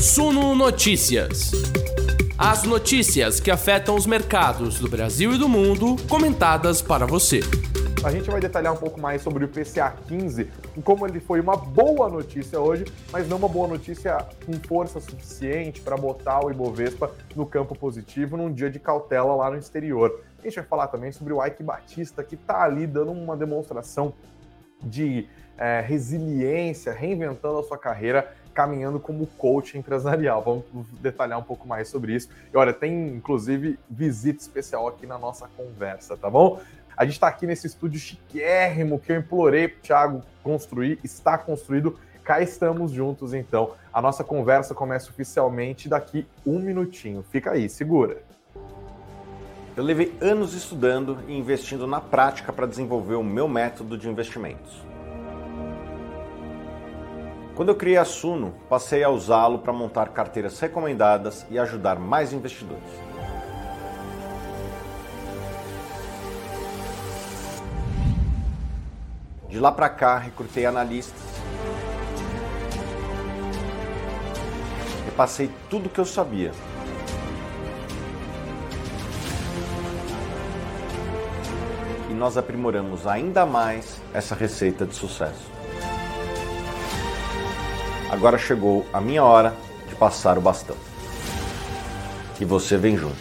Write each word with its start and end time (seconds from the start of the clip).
Suno 0.00 0.54
Notícias. 0.54 1.50
As 2.38 2.62
notícias 2.62 3.40
que 3.40 3.50
afetam 3.50 3.96
os 3.96 4.06
mercados 4.06 4.78
do 4.78 4.88
Brasil 4.88 5.32
e 5.32 5.38
do 5.38 5.48
mundo, 5.48 5.96
comentadas 6.08 6.80
para 6.80 7.04
você. 7.04 7.40
A 8.04 8.12
gente 8.12 8.30
vai 8.30 8.40
detalhar 8.40 8.72
um 8.72 8.76
pouco 8.76 9.00
mais 9.00 9.22
sobre 9.22 9.44
o 9.44 9.48
PCA 9.48 9.92
15 10.06 10.48
e 10.76 10.82
como 10.82 11.04
ele 11.04 11.18
foi 11.18 11.40
uma 11.40 11.56
boa 11.56 12.08
notícia 12.08 12.60
hoje, 12.60 12.84
mas 13.10 13.28
não 13.28 13.38
uma 13.38 13.48
boa 13.48 13.66
notícia 13.66 14.24
com 14.46 14.52
força 14.68 15.00
suficiente 15.00 15.80
para 15.80 15.96
botar 15.96 16.46
o 16.46 16.50
Ibovespa 16.50 17.10
no 17.34 17.44
campo 17.44 17.74
positivo 17.76 18.36
num 18.36 18.52
dia 18.52 18.70
de 18.70 18.78
cautela 18.78 19.34
lá 19.34 19.50
no 19.50 19.58
exterior. 19.58 20.22
A 20.38 20.42
gente 20.42 20.54
vai 20.54 20.64
falar 20.64 20.86
também 20.86 21.10
sobre 21.10 21.32
o 21.32 21.44
Ike 21.44 21.64
Batista, 21.64 22.22
que 22.22 22.36
está 22.36 22.62
ali 22.62 22.86
dando 22.86 23.10
uma 23.10 23.36
demonstração 23.36 24.14
de 24.80 25.26
é, 25.58 25.80
resiliência, 25.80 26.92
reinventando 26.92 27.58
a 27.58 27.64
sua 27.64 27.76
carreira, 27.76 28.32
caminhando 28.58 28.98
como 28.98 29.24
coach 29.24 29.78
empresarial. 29.78 30.42
Vamos 30.42 30.64
detalhar 31.00 31.38
um 31.38 31.44
pouco 31.44 31.68
mais 31.68 31.86
sobre 31.86 32.16
isso. 32.16 32.28
E 32.52 32.56
olha, 32.56 32.72
tem 32.72 33.06
inclusive 33.10 33.78
visita 33.88 34.42
especial 34.42 34.88
aqui 34.88 35.06
na 35.06 35.16
nossa 35.16 35.46
conversa, 35.56 36.16
tá 36.16 36.28
bom? 36.28 36.60
A 36.96 37.04
gente 37.04 37.14
está 37.14 37.28
aqui 37.28 37.46
nesse 37.46 37.68
estúdio 37.68 38.00
chiquérrimo 38.00 38.98
que 38.98 39.12
eu 39.12 39.16
implorei 39.16 39.68
para 39.68 39.78
o 39.78 39.82
Thiago 39.82 40.22
construir, 40.42 40.98
está 41.04 41.38
construído. 41.38 41.96
Cá 42.24 42.42
estamos 42.42 42.90
juntos, 42.90 43.32
então. 43.32 43.74
A 43.92 44.02
nossa 44.02 44.24
conversa 44.24 44.74
começa 44.74 45.08
oficialmente 45.08 45.88
daqui 45.88 46.26
um 46.44 46.58
minutinho. 46.58 47.24
Fica 47.30 47.52
aí, 47.52 47.68
segura. 47.68 48.24
Eu 49.76 49.84
levei 49.84 50.12
anos 50.20 50.52
estudando 50.52 51.16
e 51.28 51.38
investindo 51.38 51.86
na 51.86 52.00
prática 52.00 52.52
para 52.52 52.66
desenvolver 52.66 53.14
o 53.14 53.22
meu 53.22 53.46
método 53.46 53.96
de 53.96 54.08
investimentos. 54.08 54.82
Quando 57.58 57.70
eu 57.70 57.74
criei 57.74 57.96
a 57.96 58.04
Suno, 58.04 58.54
passei 58.68 59.02
a 59.02 59.10
usá-lo 59.10 59.58
para 59.58 59.72
montar 59.72 60.10
carteiras 60.10 60.60
recomendadas 60.60 61.44
e 61.50 61.58
ajudar 61.58 61.98
mais 61.98 62.32
investidores. 62.32 62.84
De 69.48 69.58
lá 69.58 69.72
para 69.72 69.88
cá, 69.88 70.18
recrutei 70.18 70.66
analistas. 70.66 71.20
Repassei 75.06 75.50
tudo 75.68 75.86
o 75.86 75.88
que 75.88 75.98
eu 75.98 76.04
sabia 76.04 76.52
nós 82.18 82.36
aprimoramos 82.36 83.06
ainda 83.06 83.46
mais 83.46 84.02
essa 84.12 84.34
receita 84.34 84.84
de 84.84 84.92
sucesso. 84.92 85.57
Agora 88.18 88.36
chegou 88.36 88.84
a 88.92 89.00
minha 89.00 89.22
hora 89.22 89.54
de 89.88 89.94
passar 89.94 90.36
o 90.36 90.40
bastão. 90.40 90.74
E 92.40 92.44
você 92.44 92.76
vem 92.76 92.96
junto. 92.96 93.14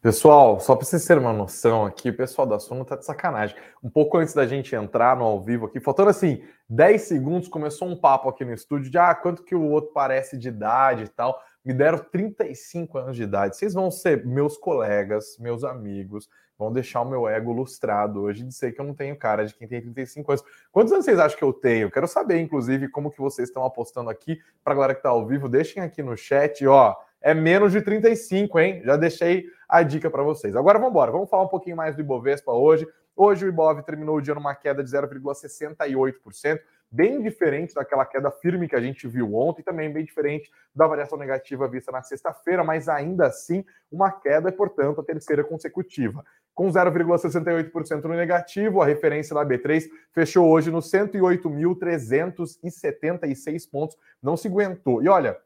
Pessoal, 0.00 0.58
só 0.58 0.74
para 0.74 0.86
vocês 0.86 1.04
terem 1.04 1.22
uma 1.22 1.34
noção 1.34 1.84
aqui, 1.84 2.08
o 2.08 2.16
pessoal 2.16 2.46
da 2.46 2.58
Suno 2.58 2.82
tá 2.82 2.96
de 2.96 3.04
sacanagem. 3.04 3.54
Um 3.82 3.90
pouco 3.90 4.16
antes 4.16 4.32
da 4.32 4.46
gente 4.46 4.74
entrar 4.74 5.14
no 5.18 5.24
ao 5.24 5.42
vivo 5.42 5.66
aqui, 5.66 5.80
faltando 5.80 6.08
assim 6.08 6.42
10 6.70 7.02
segundos, 7.02 7.46
começou 7.46 7.86
um 7.88 7.96
papo 8.00 8.30
aqui 8.30 8.42
no 8.42 8.54
estúdio 8.54 8.90
de 8.90 8.96
ah, 8.96 9.14
quanto 9.14 9.44
que 9.44 9.54
o 9.54 9.68
outro 9.68 9.92
parece 9.92 10.38
de 10.38 10.48
idade 10.48 11.02
e 11.02 11.08
tal 11.08 11.38
me 11.62 11.74
deram 11.74 11.98
35 11.98 12.96
anos 12.96 13.16
de 13.16 13.24
idade. 13.24 13.56
Vocês 13.56 13.74
vão 13.74 13.90
ser 13.90 14.24
meus 14.24 14.56
colegas, 14.56 15.36
meus 15.40 15.64
amigos, 15.64 16.28
vão 16.58 16.72
deixar 16.72 17.02
o 17.02 17.04
meu 17.04 17.28
ego 17.28 17.52
lustrado 17.52 18.22
hoje 18.22 18.42
de 18.42 18.48
dizer 18.48 18.72
que 18.72 18.80
eu 18.80 18.84
não 18.84 18.94
tenho 18.94 19.16
cara 19.16 19.44
de 19.46 19.54
quem 19.54 19.68
tem 19.68 19.80
35 19.80 20.32
anos. 20.32 20.44
Quantos 20.72 20.92
anos 20.92 21.04
vocês 21.04 21.18
acham 21.18 21.38
que 21.38 21.44
eu 21.44 21.52
tenho? 21.52 21.90
Quero 21.90 22.08
saber, 22.08 22.38
inclusive, 22.38 22.88
como 22.88 23.10
que 23.10 23.20
vocês 23.20 23.48
estão 23.48 23.64
apostando 23.64 24.10
aqui. 24.10 24.38
Para 24.64 24.72
a 24.72 24.76
galera 24.76 24.94
que 24.94 25.00
está 25.00 25.10
ao 25.10 25.26
vivo, 25.26 25.48
deixem 25.48 25.82
aqui 25.82 26.02
no 26.02 26.16
chat, 26.16 26.66
ó. 26.66 26.94
É 27.20 27.34
menos 27.34 27.72
de 27.72 27.80
35, 27.82 28.58
hein? 28.58 28.82
Já 28.84 28.96
deixei 28.96 29.46
a 29.68 29.82
dica 29.82 30.10
para 30.10 30.22
vocês. 30.22 30.54
Agora 30.54 30.78
vamos 30.78 30.92
embora. 30.92 31.10
Vamos 31.10 31.28
falar 31.28 31.42
um 31.42 31.48
pouquinho 31.48 31.76
mais 31.76 31.94
do 31.94 32.00
Ibovespa 32.00 32.52
hoje. 32.52 32.86
Hoje 33.16 33.46
o 33.46 33.48
Ibov 33.48 33.82
terminou 33.82 34.16
o 34.16 34.20
dia 34.20 34.34
numa 34.34 34.54
queda 34.54 34.84
de 34.84 34.90
0,68% 34.90 36.60
bem 36.90 37.20
diferente 37.20 37.74
daquela 37.74 38.06
queda 38.06 38.30
firme 38.30 38.68
que 38.68 38.76
a 38.76 38.80
gente 38.80 39.08
viu 39.08 39.34
ontem, 39.34 39.62
também 39.62 39.92
bem 39.92 40.04
diferente 40.04 40.50
da 40.74 40.86
variação 40.86 41.18
negativa 41.18 41.68
vista 41.68 41.90
na 41.90 42.02
sexta-feira, 42.02 42.62
mas 42.62 42.88
ainda 42.88 43.26
assim 43.26 43.64
uma 43.90 44.10
queda 44.10 44.52
portanto, 44.52 45.00
a 45.00 45.04
terceira 45.04 45.42
consecutiva. 45.42 46.24
Com 46.56 46.68
0,68% 46.70 48.04
no 48.04 48.14
negativo, 48.14 48.80
a 48.80 48.86
referência 48.86 49.34
da 49.34 49.44
B3 49.44 49.90
fechou 50.10 50.48
hoje 50.48 50.70
nos 50.70 50.90
108.376 50.90 53.70
pontos, 53.70 53.94
não 54.22 54.38
se 54.38 54.48
aguentou. 54.48 55.02
E 55.02 55.08
olha, 55.08 55.36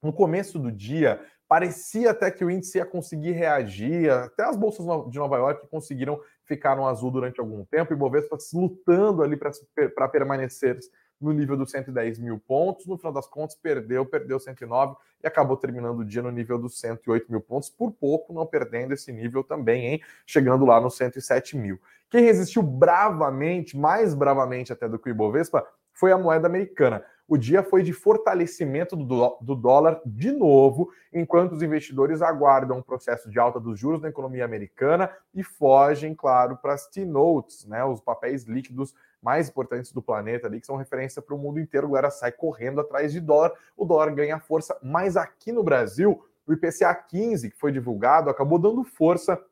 no 0.00 0.12
começo 0.12 0.56
do 0.56 0.70
dia, 0.70 1.20
parecia 1.48 2.12
até 2.12 2.30
que 2.30 2.44
o 2.44 2.50
índice 2.50 2.78
ia 2.78 2.86
conseguir 2.86 3.32
reagir, 3.32 4.08
até 4.08 4.44
as 4.44 4.56
bolsas 4.56 4.86
de 5.10 5.18
Nova 5.18 5.38
York 5.38 5.66
conseguiram 5.68 6.20
ficar 6.44 6.76
no 6.76 6.86
azul 6.86 7.10
durante 7.10 7.40
algum 7.40 7.64
tempo, 7.64 7.92
e 7.92 7.96
Bovespa 7.96 8.38
lutando 8.54 9.24
ali 9.24 9.36
para 9.36 10.08
permanecer 10.08 10.78
no 11.24 11.32
nível 11.32 11.56
dos 11.56 11.70
110 11.70 12.18
mil 12.18 12.38
pontos, 12.38 12.86
no 12.86 12.96
final 12.96 13.12
das 13.12 13.26
contas 13.26 13.56
perdeu, 13.56 14.04
perdeu 14.04 14.38
109 14.38 14.94
e 15.22 15.26
acabou 15.26 15.56
terminando 15.56 16.00
o 16.00 16.04
dia 16.04 16.22
no 16.22 16.30
nível 16.30 16.58
dos 16.58 16.78
108 16.78 17.30
mil 17.30 17.40
pontos, 17.40 17.70
por 17.70 17.90
pouco 17.92 18.32
não 18.32 18.46
perdendo 18.46 18.92
esse 18.92 19.10
nível 19.12 19.42
também, 19.42 19.86
hein? 19.86 20.02
Chegando 20.26 20.64
lá 20.64 20.80
nos 20.80 20.96
107 20.96 21.56
mil. 21.56 21.80
Quem 22.10 22.22
resistiu 22.22 22.62
bravamente, 22.62 23.76
mais 23.76 24.14
bravamente 24.14 24.72
até 24.72 24.88
do 24.88 24.98
que 24.98 25.08
o 25.08 25.10
Ibovespa, 25.10 25.66
foi 25.92 26.12
a 26.12 26.18
moeda 26.18 26.46
americana. 26.46 27.04
O 27.26 27.38
dia 27.38 27.62
foi 27.62 27.82
de 27.82 27.92
fortalecimento 27.92 28.94
do, 28.94 29.38
do 29.40 29.54
dólar 29.54 29.98
de 30.04 30.30
novo, 30.30 30.90
enquanto 31.10 31.52
os 31.52 31.62
investidores 31.62 32.20
aguardam 32.20 32.78
um 32.78 32.82
processo 32.82 33.30
de 33.30 33.38
alta 33.38 33.58
dos 33.58 33.78
juros 33.78 34.02
na 34.02 34.10
economia 34.10 34.44
americana 34.44 35.10
e 35.34 35.42
fogem, 35.42 36.14
claro, 36.14 36.58
para 36.58 36.74
as 36.74 36.86
T-Notes, 36.86 37.64
né, 37.64 37.82
os 37.82 38.00
papéis 38.00 38.44
líquidos 38.44 38.94
mais 39.24 39.48
importantes 39.48 39.90
do 39.90 40.02
planeta 40.02 40.46
ali, 40.46 40.60
que 40.60 40.66
são 40.66 40.76
referência 40.76 41.22
para 41.22 41.34
o 41.34 41.38
mundo 41.38 41.58
inteiro. 41.58 41.86
Agora 41.86 42.10
sai 42.10 42.30
correndo 42.30 42.80
atrás 42.80 43.10
de 43.10 43.20
dólar, 43.20 43.52
o 43.74 43.86
dólar 43.86 44.14
ganha 44.14 44.38
força, 44.38 44.78
mas 44.82 45.16
aqui 45.16 45.50
no 45.50 45.64
Brasil, 45.64 46.22
o 46.46 46.52
IPCA 46.52 46.94
15, 46.94 47.50
que 47.50 47.56
foi 47.56 47.72
divulgado, 47.72 48.28
acabou 48.28 48.58
dando 48.58 48.84
força 48.84 49.42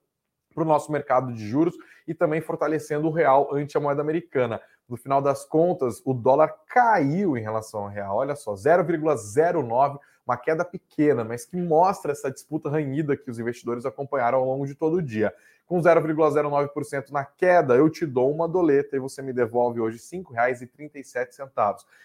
para 0.55 0.63
o 0.63 0.67
nosso 0.67 0.93
mercado 0.93 1.33
de 1.33 1.49
juros 1.49 1.75
e 2.07 2.13
também 2.13 2.43
fortalecendo 2.43 3.09
o 3.09 3.11
real 3.11 3.49
ante 3.55 3.77
a 3.77 3.81
moeda 3.81 4.03
americana. 4.03 4.61
No 4.87 4.99
final 4.99 5.23
das 5.23 5.45
contas, 5.47 6.03
o 6.05 6.13
dólar 6.13 6.55
caiu 6.69 7.35
em 7.39 7.41
relação 7.41 7.85
ao 7.85 7.89
real. 7.89 8.17
Olha 8.17 8.37
só, 8.37 8.53
0,09, 8.53 9.99
uma 10.27 10.37
queda 10.37 10.65
pequena, 10.65 11.23
mas 11.25 11.45
que 11.45 11.57
mostra 11.57 12.13
essa 12.13 12.31
disputa 12.31 12.71
ranhida 12.71 13.17
que 13.17 13.31
os 13.31 13.39
investidores 13.39 13.85
acompanharam 13.85 14.39
ao 14.39 14.45
longo 14.45 14.67
de 14.67 14.75
todo 14.75 14.97
o 14.97 15.03
dia. 15.03 15.33
Com 15.67 15.81
0,09% 15.81 17.11
na 17.11 17.25
queda, 17.25 17.75
eu 17.75 17.89
te 17.89 18.05
dou 18.05 18.31
uma 18.31 18.47
doleta 18.47 18.95
e 18.97 19.01
você 19.01 19.23
me 19.23 19.33
devolve 19.33 19.81
hoje 19.81 19.97
R$ 19.97 20.19
5,37, 20.19 21.49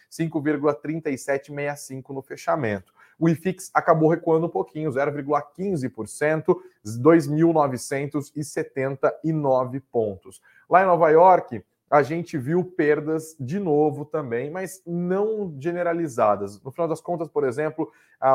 5,3765 0.09 2.09
no 2.09 2.21
fechamento. 2.21 2.93
O 3.19 3.27
IFIX 3.27 3.71
acabou 3.73 4.09
recuando 4.09 4.45
um 4.45 4.49
pouquinho, 4.49 4.91
0,15%, 4.91 6.55
2.979 6.85 9.81
pontos. 9.91 10.39
Lá 10.69 10.83
em 10.83 10.85
Nova 10.85 11.09
York, 11.09 11.63
a 11.89 12.03
gente 12.03 12.37
viu 12.37 12.63
perdas 12.63 13.35
de 13.39 13.59
novo 13.59 14.03
também, 14.03 14.51
mas 14.51 14.81
não 14.85 15.55
generalizadas. 15.57 16.61
No 16.61 16.71
final 16.71 16.87
das 16.87 16.99
contas, 16.99 17.29
por 17.29 17.45
exemplo, 17.45 17.89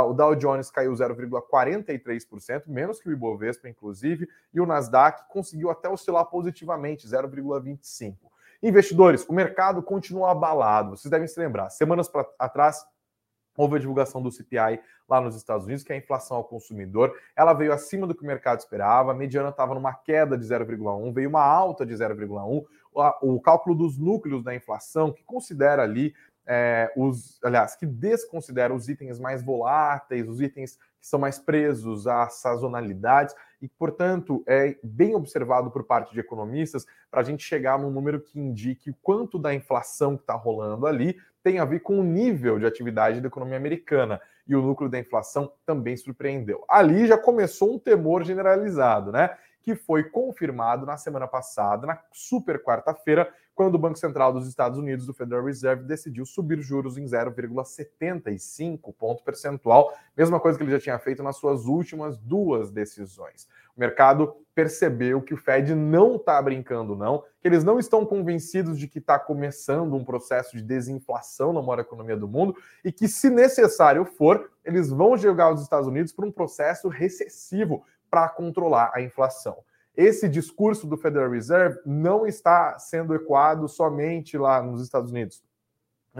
o 0.06 0.12
Dow 0.14 0.34
Jones 0.34 0.70
caiu 0.70 0.92
0,43%, 0.92 2.62
menos 2.66 3.00
que 3.00 3.08
o 3.08 3.12
Ibovespa, 3.12 3.68
inclusive, 3.68 4.28
e 4.54 4.60
o 4.60 4.66
Nasdaq 4.66 5.28
conseguiu 5.28 5.70
até 5.70 5.88
oscilar 5.88 6.24
positivamente, 6.26 7.06
0,25%. 7.06 8.16
Investidores, 8.62 9.26
o 9.28 9.32
mercado 9.32 9.82
continua 9.82 10.30
abalado. 10.30 10.96
Vocês 10.96 11.10
devem 11.10 11.26
se 11.26 11.38
lembrar, 11.38 11.68
semanas 11.68 12.08
pra, 12.08 12.24
atrás 12.38 12.86
houve 13.56 13.76
a 13.76 13.78
divulgação 13.78 14.22
do 14.22 14.30
CPI 14.30 14.80
lá 15.08 15.20
nos 15.20 15.36
Estados 15.36 15.66
Unidos, 15.66 15.84
que 15.84 15.92
é 15.92 15.96
a 15.96 15.98
inflação 15.98 16.36
ao 16.38 16.44
consumidor. 16.44 17.14
Ela 17.36 17.52
veio 17.52 17.72
acima 17.72 18.06
do 18.06 18.14
que 18.14 18.22
o 18.22 18.26
mercado 18.26 18.60
esperava, 18.60 19.10
a 19.10 19.14
mediana 19.14 19.50
estava 19.50 19.74
numa 19.74 19.92
queda 19.92 20.38
de 20.38 20.44
0,1, 20.44 21.12
veio 21.12 21.28
uma 21.28 21.44
alta 21.44 21.84
de 21.84 21.92
0,1 21.92 22.64
o 22.94 23.40
cálculo 23.40 23.74
dos 23.74 23.98
núcleos 23.98 24.42
da 24.44 24.54
inflação, 24.54 25.12
que 25.12 25.24
considera 25.24 25.82
ali 25.82 26.14
é, 26.46 26.92
os, 26.96 27.38
aliás, 27.42 27.76
que 27.76 27.86
desconsidera 27.86 28.74
os 28.74 28.88
itens 28.88 29.18
mais 29.18 29.42
voláteis, 29.42 30.28
os 30.28 30.40
itens 30.40 30.76
que 31.00 31.06
são 31.06 31.18
mais 31.18 31.38
presos 31.38 32.06
às 32.06 32.34
sazonalidades, 32.34 33.34
e, 33.60 33.68
portanto, 33.68 34.42
é 34.46 34.76
bem 34.82 35.14
observado 35.14 35.70
por 35.70 35.84
parte 35.84 36.12
de 36.12 36.20
economistas 36.20 36.84
para 37.10 37.20
a 37.20 37.24
gente 37.24 37.44
chegar 37.44 37.78
num 37.78 37.90
número 37.90 38.20
que 38.20 38.38
indique 38.38 38.90
o 38.90 38.96
quanto 39.02 39.38
da 39.38 39.54
inflação 39.54 40.16
que 40.16 40.22
está 40.22 40.34
rolando 40.34 40.86
ali 40.86 41.16
tem 41.42 41.58
a 41.58 41.64
ver 41.64 41.80
com 41.80 41.98
o 41.98 42.04
nível 42.04 42.58
de 42.58 42.66
atividade 42.66 43.20
da 43.20 43.26
economia 43.28 43.56
americana. 43.56 44.20
E 44.46 44.56
o 44.56 44.62
núcleo 44.62 44.90
da 44.90 44.98
inflação 44.98 45.52
também 45.64 45.96
surpreendeu. 45.96 46.64
Ali 46.68 47.06
já 47.06 47.16
começou 47.16 47.74
um 47.74 47.78
temor 47.78 48.24
generalizado, 48.24 49.12
né? 49.12 49.36
Que 49.62 49.74
foi 49.74 50.04
confirmado 50.04 50.84
na 50.84 50.96
semana 50.96 51.28
passada, 51.28 51.86
na 51.86 51.98
super 52.12 52.62
quarta-feira, 52.62 53.32
quando 53.54 53.74
o 53.74 53.78
Banco 53.78 53.98
Central 53.98 54.32
dos 54.32 54.48
Estados 54.48 54.78
Unidos, 54.78 55.06
do 55.06 55.12
Federal 55.12 55.44
Reserve, 55.44 55.84
decidiu 55.84 56.24
subir 56.24 56.60
juros 56.60 56.96
em 56.96 57.04
0,75 57.04 58.92
ponto 58.98 59.22
percentual, 59.22 59.92
mesma 60.16 60.40
coisa 60.40 60.56
que 60.56 60.64
ele 60.64 60.72
já 60.72 60.80
tinha 60.80 60.98
feito 60.98 61.22
nas 61.22 61.36
suas 61.36 61.66
últimas 61.66 62.16
duas 62.16 62.70
decisões. 62.70 63.46
O 63.76 63.80
mercado 63.80 64.34
percebeu 64.54 65.22
que 65.22 65.34
o 65.34 65.36
Fed 65.36 65.74
não 65.74 66.16
está 66.16 66.40
brincando, 66.40 66.96
não, 66.96 67.24
que 67.40 67.48
eles 67.48 67.64
não 67.64 67.78
estão 67.78 68.04
convencidos 68.04 68.78
de 68.78 68.86
que 68.86 68.98
está 68.98 69.18
começando 69.18 69.94
um 69.94 70.04
processo 70.04 70.56
de 70.56 70.62
desinflação 70.62 71.52
na 71.52 71.62
maior 71.62 71.80
economia 71.80 72.16
do 72.16 72.28
mundo 72.28 72.54
e 72.84 72.92
que, 72.92 73.08
se 73.08 73.30
necessário 73.30 74.04
for, 74.04 74.50
eles 74.64 74.90
vão 74.90 75.16
jogar 75.16 75.52
os 75.52 75.62
Estados 75.62 75.88
Unidos 75.88 76.12
para 76.12 76.26
um 76.26 76.32
processo 76.32 76.88
recessivo 76.88 77.84
para 78.12 78.28
controlar 78.28 78.90
a 78.94 79.00
inflação. 79.00 79.64
Esse 79.96 80.28
discurso 80.28 80.86
do 80.86 80.98
Federal 80.98 81.30
Reserve 81.30 81.80
não 81.86 82.26
está 82.26 82.78
sendo 82.78 83.14
ecoado 83.14 83.66
somente 83.66 84.36
lá 84.36 84.62
nos 84.62 84.82
Estados 84.82 85.10
Unidos 85.10 85.42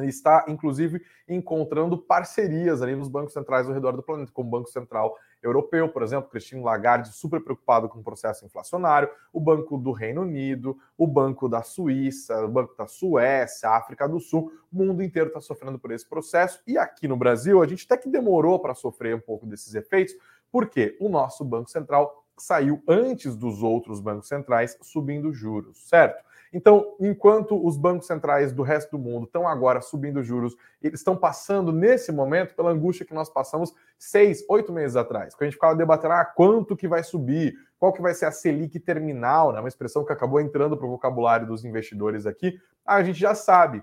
está, 0.01 0.45
inclusive, 0.49 1.03
encontrando 1.29 1.99
parcerias 1.99 2.81
ali 2.81 2.97
nos 2.97 3.09
bancos 3.09 3.35
centrais 3.35 3.67
ao 3.67 3.75
redor 3.75 3.93
do 3.93 4.03
planeta, 4.03 4.33
como 4.33 4.49
o 4.49 4.51
Banco 4.51 4.71
Central 4.71 5.15
Europeu, 5.43 5.89
por 5.89 6.03
exemplo, 6.03 6.31
Christine 6.31 6.63
Lagarde, 6.63 7.13
super 7.13 7.43
preocupado 7.43 7.89
com 7.89 7.99
o 7.99 8.03
processo 8.03 8.47
inflacionário, 8.47 9.11
o 9.33 9.41
Banco 9.41 9.77
do 9.77 9.91
Reino 9.91 10.23
Unido, 10.23 10.79
o 10.97 11.07
Banco 11.07 11.49
da 11.49 11.63
Suíça, 11.63 12.45
o 12.45 12.49
Banco 12.49 12.77
da 12.77 12.87
Suécia, 12.87 13.71
África 13.71 14.09
do 14.09 14.21
Sul, 14.21 14.53
o 14.73 14.77
mundo 14.77 15.03
inteiro 15.03 15.29
está 15.29 15.41
sofrendo 15.41 15.81
por 15.81 15.91
esse 15.91 16.09
processo. 16.09 16.63
E 16.65 16.79
aqui 16.79 17.09
no 17.09 17.17
Brasil, 17.17 17.61
a 17.61 17.67
gente 17.67 17.85
até 17.85 17.97
que 17.97 18.09
demorou 18.09 18.61
para 18.61 18.73
sofrer 18.73 19.17
um 19.17 19.21
pouco 19.21 19.45
desses 19.45 19.75
efeitos, 19.75 20.15
porque 20.53 20.97
o 21.01 21.09
nosso 21.09 21.45
Banco 21.45 21.71
Central 21.71 22.23
saiu 22.37 22.83
antes 22.87 23.35
dos 23.35 23.63
outros 23.63 24.01
bancos 24.01 24.29
centrais 24.29 24.77
subindo 24.83 25.33
juros, 25.33 25.89
certo? 25.89 26.23
Então, 26.53 26.95
enquanto 27.01 27.67
os 27.67 27.79
bancos 27.79 28.07
centrais 28.07 28.53
do 28.53 28.63
resto 28.63 28.91
do 28.91 28.99
mundo 28.99 29.25
estão 29.25 29.49
agora 29.49 29.81
subindo 29.81 30.23
juros, 30.23 30.55
eles 30.83 31.01
estão 31.01 31.17
passando 31.17 31.73
nesse 31.73 32.13
momento 32.13 32.55
pela 32.55 32.71
angústia 32.71 33.07
que 33.07 33.15
nós 33.15 33.31
passamos 33.31 33.73
seis, 33.99 34.45
oito 34.51 34.71
meses 34.71 34.95
atrás, 34.95 35.35
quando 35.35 35.43
a 35.43 35.45
gente 35.47 35.55
ficava 35.55 35.75
debatendo 35.75 36.13
ah, 36.13 36.25
quanto 36.27 36.77
que 36.77 36.87
vai 36.87 37.03
subir, 37.03 37.55
qual 37.79 37.93
que 37.93 38.03
vai 38.03 38.13
ser 38.13 38.27
a 38.27 38.31
Selic 38.31 38.79
terminal, 38.81 39.51
né, 39.53 39.61
uma 39.61 39.69
expressão 39.69 40.05
que 40.05 40.13
acabou 40.13 40.41
entrando 40.41 40.77
para 40.77 40.87
o 40.87 40.91
vocabulário 40.91 41.47
dos 41.47 41.65
investidores 41.65 42.27
aqui, 42.27 42.61
ah, 42.85 42.97
a 42.97 43.05
gente 43.05 43.19
já 43.19 43.35
sabe. 43.35 43.83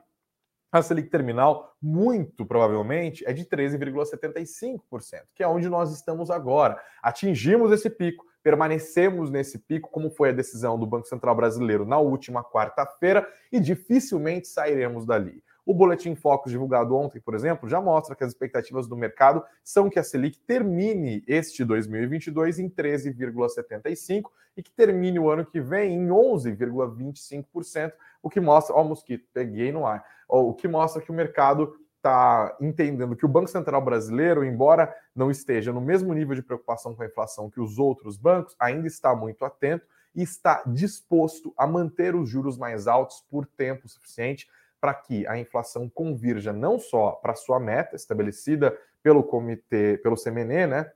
A 0.72 0.82
Selic 0.82 1.10
terminal, 1.10 1.76
muito 1.82 2.46
provavelmente, 2.46 3.26
é 3.26 3.34
de 3.34 3.44
13,75%, 3.46 5.24
que 5.34 5.42
é 5.42 5.48
onde 5.48 5.68
nós 5.68 5.92
estamos 5.92 6.30
agora. 6.30 6.80
Atingimos 7.02 7.72
esse 7.72 7.90
pico 7.90 8.30
permanecemos 8.44 9.30
nesse 9.30 9.60
pico, 9.60 9.90
como 9.90 10.10
foi 10.10 10.30
a 10.30 10.34
decisão 10.34 10.80
do 10.80 10.86
Banco 10.86 11.08
Central 11.08 11.36
Brasileiro 11.36 11.86
na 11.86 11.98
última 11.98 12.44
quarta-feira, 12.44 13.28
e 13.52 13.60
dificilmente 13.60 14.48
sairemos 14.48 15.06
dali. 15.06 15.44
O 15.70 15.74
Boletim 15.76 16.16
Focus 16.16 16.52
divulgado 16.52 16.96
ontem, 16.96 17.22
por 17.22 17.36
exemplo, 17.36 17.70
já 17.70 17.80
mostra 17.80 18.16
que 18.16 18.24
as 18.24 18.32
expectativas 18.32 18.88
do 18.88 18.98
mercado 18.98 19.44
são 19.64 19.88
que 19.88 20.00
a 20.00 20.04
Selic 20.04 20.40
termine 20.40 21.24
este 21.28 21.64
2022 21.64 22.58
em 22.58 22.68
13,75 22.68 24.32
e 24.58 24.64
que 24.64 24.72
termine 24.72 25.20
o 25.20 25.30
ano 25.30 25.46
que 25.46 25.62
vem 25.62 25.94
em 25.94 26.08
11,25%, 26.08 27.94
o 28.24 28.32
que 28.32 28.40
mostra, 28.40 28.76
ó, 28.76 28.84
mosquito, 28.84 29.28
peguei 29.32 29.72
no 29.72 29.86
ar, 29.86 30.04
o 30.28 30.56
que 30.56 30.68
mostra 30.68 31.04
que 31.04 31.12
o 31.12 31.14
mercado 31.14 31.76
está 31.98 32.58
entendendo 32.60 33.16
que 33.16 33.28
o 33.28 33.30
Banco 33.30 33.48
Central 33.48 33.86
brasileiro, 33.86 34.44
embora 34.44 34.92
não 35.16 35.30
esteja 35.30 35.72
no 35.72 35.80
mesmo 35.80 36.16
nível 36.16 36.34
de 36.34 36.42
preocupação 36.42 36.96
com 36.96 37.04
a 37.04 37.06
inflação 37.06 37.48
que 37.48 37.62
os 37.62 37.78
outros 37.78 38.18
bancos, 38.18 38.56
ainda 38.60 38.88
está 38.88 39.16
muito 39.16 39.46
atento 39.46 39.86
e 40.16 40.24
está 40.24 40.64
disposto 40.66 41.54
a 41.56 41.68
manter 41.68 42.16
os 42.16 42.28
juros 42.28 42.58
mais 42.58 42.88
altos 42.88 43.24
por 43.30 43.46
tempo 43.46 43.88
suficiente 43.88 44.48
para 44.80 44.94
que 44.94 45.28
a 45.28 45.38
inflação 45.38 45.90
convirja 45.90 46.54
não 46.54 46.80
só 46.80 47.12
para 47.12 47.36
sua 47.36 47.60
meta 47.60 47.96
estabelecida 47.96 48.78
pelo 49.04 49.24
comitê, 49.24 49.98
pelo 50.02 50.16
CMN, 50.16 50.68
né, 50.68 50.92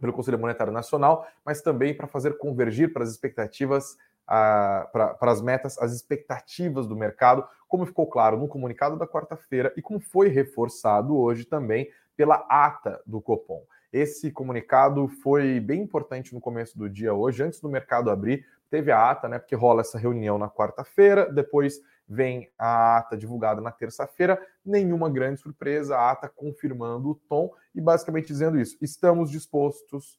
pelo 0.00 0.12
Conselho 0.12 0.38
Monetário 0.38 0.72
Nacional, 0.72 1.26
mas 1.44 1.62
também 1.62 1.94
para 1.94 2.06
fazer 2.06 2.36
convergir 2.38 2.92
para 2.92 3.02
as 3.02 3.10
expectativas 3.10 3.96
para 4.24 5.16
as 5.20 5.42
metas, 5.42 5.78
as 5.78 5.92
expectativas 5.92 6.86
do 6.86 6.96
mercado, 6.96 7.46
como 7.68 7.84
ficou 7.84 8.06
claro 8.06 8.38
no 8.38 8.48
comunicado 8.48 8.96
da 8.96 9.06
quarta-feira 9.06 9.72
e 9.76 9.82
como 9.82 10.00
foi 10.00 10.28
reforçado 10.28 11.16
hoje 11.16 11.44
também 11.44 11.90
pela 12.16 12.46
ata 12.48 13.00
do 13.04 13.20
Copom. 13.20 13.62
Esse 13.92 14.30
comunicado 14.30 15.06
foi 15.22 15.60
bem 15.60 15.82
importante 15.82 16.32
no 16.32 16.40
começo 16.40 16.78
do 16.78 16.88
dia 16.88 17.12
hoje, 17.12 17.42
antes 17.42 17.60
do 17.60 17.68
mercado 17.68 18.10
abrir, 18.10 18.46
teve 18.70 18.90
a 18.90 19.10
ata, 19.10 19.28
né? 19.28 19.38
Porque 19.38 19.54
rola 19.54 19.82
essa 19.82 19.98
reunião 19.98 20.38
na 20.38 20.48
quarta-feira, 20.48 21.30
depois 21.30 21.80
vem 22.12 22.50
a 22.58 22.98
ata 22.98 23.16
divulgada 23.16 23.60
na 23.60 23.72
terça-feira, 23.72 24.38
nenhuma 24.64 25.08
grande 25.08 25.40
surpresa, 25.40 25.96
a 25.96 26.10
ata 26.10 26.28
confirmando 26.28 27.10
o 27.10 27.14
tom 27.14 27.50
e 27.74 27.80
basicamente 27.80 28.26
dizendo 28.26 28.60
isso: 28.60 28.76
estamos 28.82 29.30
dispostos, 29.30 30.18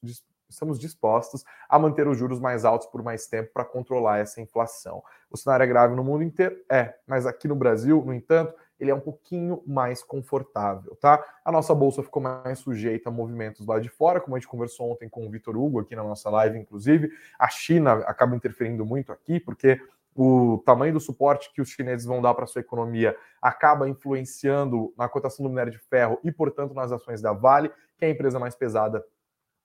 estamos 0.50 0.80
dispostos 0.80 1.45
a 1.69 1.78
manter 1.78 2.07
os 2.07 2.18
juros 2.18 2.40
mais 2.40 2.66
altos 2.66 2.88
por 2.88 3.04
mais 3.04 3.28
tempo 3.28 3.51
para 3.54 3.63
controlar 3.63 4.18
essa 4.18 4.42
inflação. 4.42 5.04
O 5.30 5.38
cenário 5.38 5.63
é 5.63 5.68
grave 5.68 5.95
no 5.95 6.04
mundo 6.04 6.24
inteiro? 6.24 6.57
É, 6.69 6.95
mas 7.06 7.28
aqui 7.28 7.48
no 7.48 7.56
Brasil, 7.56 8.04
no 8.04 8.13
entanto, 8.13 8.56
ele 8.80 8.90
é 8.90 8.95
um 8.95 9.00
pouquinho 9.00 9.62
mais 9.68 10.04
confortável, 10.04 10.95
tá? 10.95 11.24
A 11.45 11.51
nossa 11.51 11.74
bolsa 11.75 12.01
ficou 12.01 12.22
mais 12.22 12.60
sujeita 12.60 13.10
a 13.10 13.12
movimentos 13.12 13.66
lá 13.68 13.80
de 13.80 13.88
fora, 13.88 14.19
como 14.19 14.36
a 14.36 14.40
gente 14.40 14.48
conversou 14.48 14.92
ontem 14.92 15.07
com 15.07 15.25
o 15.25 15.30
Vitor 15.30 15.56
Hugo 15.56 15.80
aqui 15.80 15.95
na 15.95 16.04
nossa 16.04 16.30
live, 16.30 16.57
inclusive. 16.57 17.12
A 17.38 17.48
China 17.50 17.94
acaba 18.07 18.36
interferindo 18.36 18.84
muito 18.84 19.12
aqui, 19.12 19.40
porque 19.40 19.80
o 20.15 20.62
tamanho 20.65 20.94
do 20.94 21.00
suporte 21.00 21.51
que 21.54 21.62
os 21.62 21.69
chineses 21.69 22.06
vão 22.06 22.21
dar 22.21 22.33
para 22.33 22.44
a 22.44 22.48
sua 22.48 22.62
economia 22.62 23.15
acaba 23.42 23.89
influenciando 23.89 24.94
na 24.98 25.10
cotação 25.10 25.44
do 25.44 25.50
minério 25.50 25.71
de 25.71 25.80
ferro 25.80 26.19
e, 26.24 26.31
portanto, 26.31 26.74
nas 26.74 26.92
ações 26.92 27.21
da 27.21 27.33
Vale, 27.33 27.69
que 27.98 28.06
é 28.06 28.07
a 28.07 28.12
empresa 28.12 28.39
mais 28.39 28.56
pesada 28.56 29.04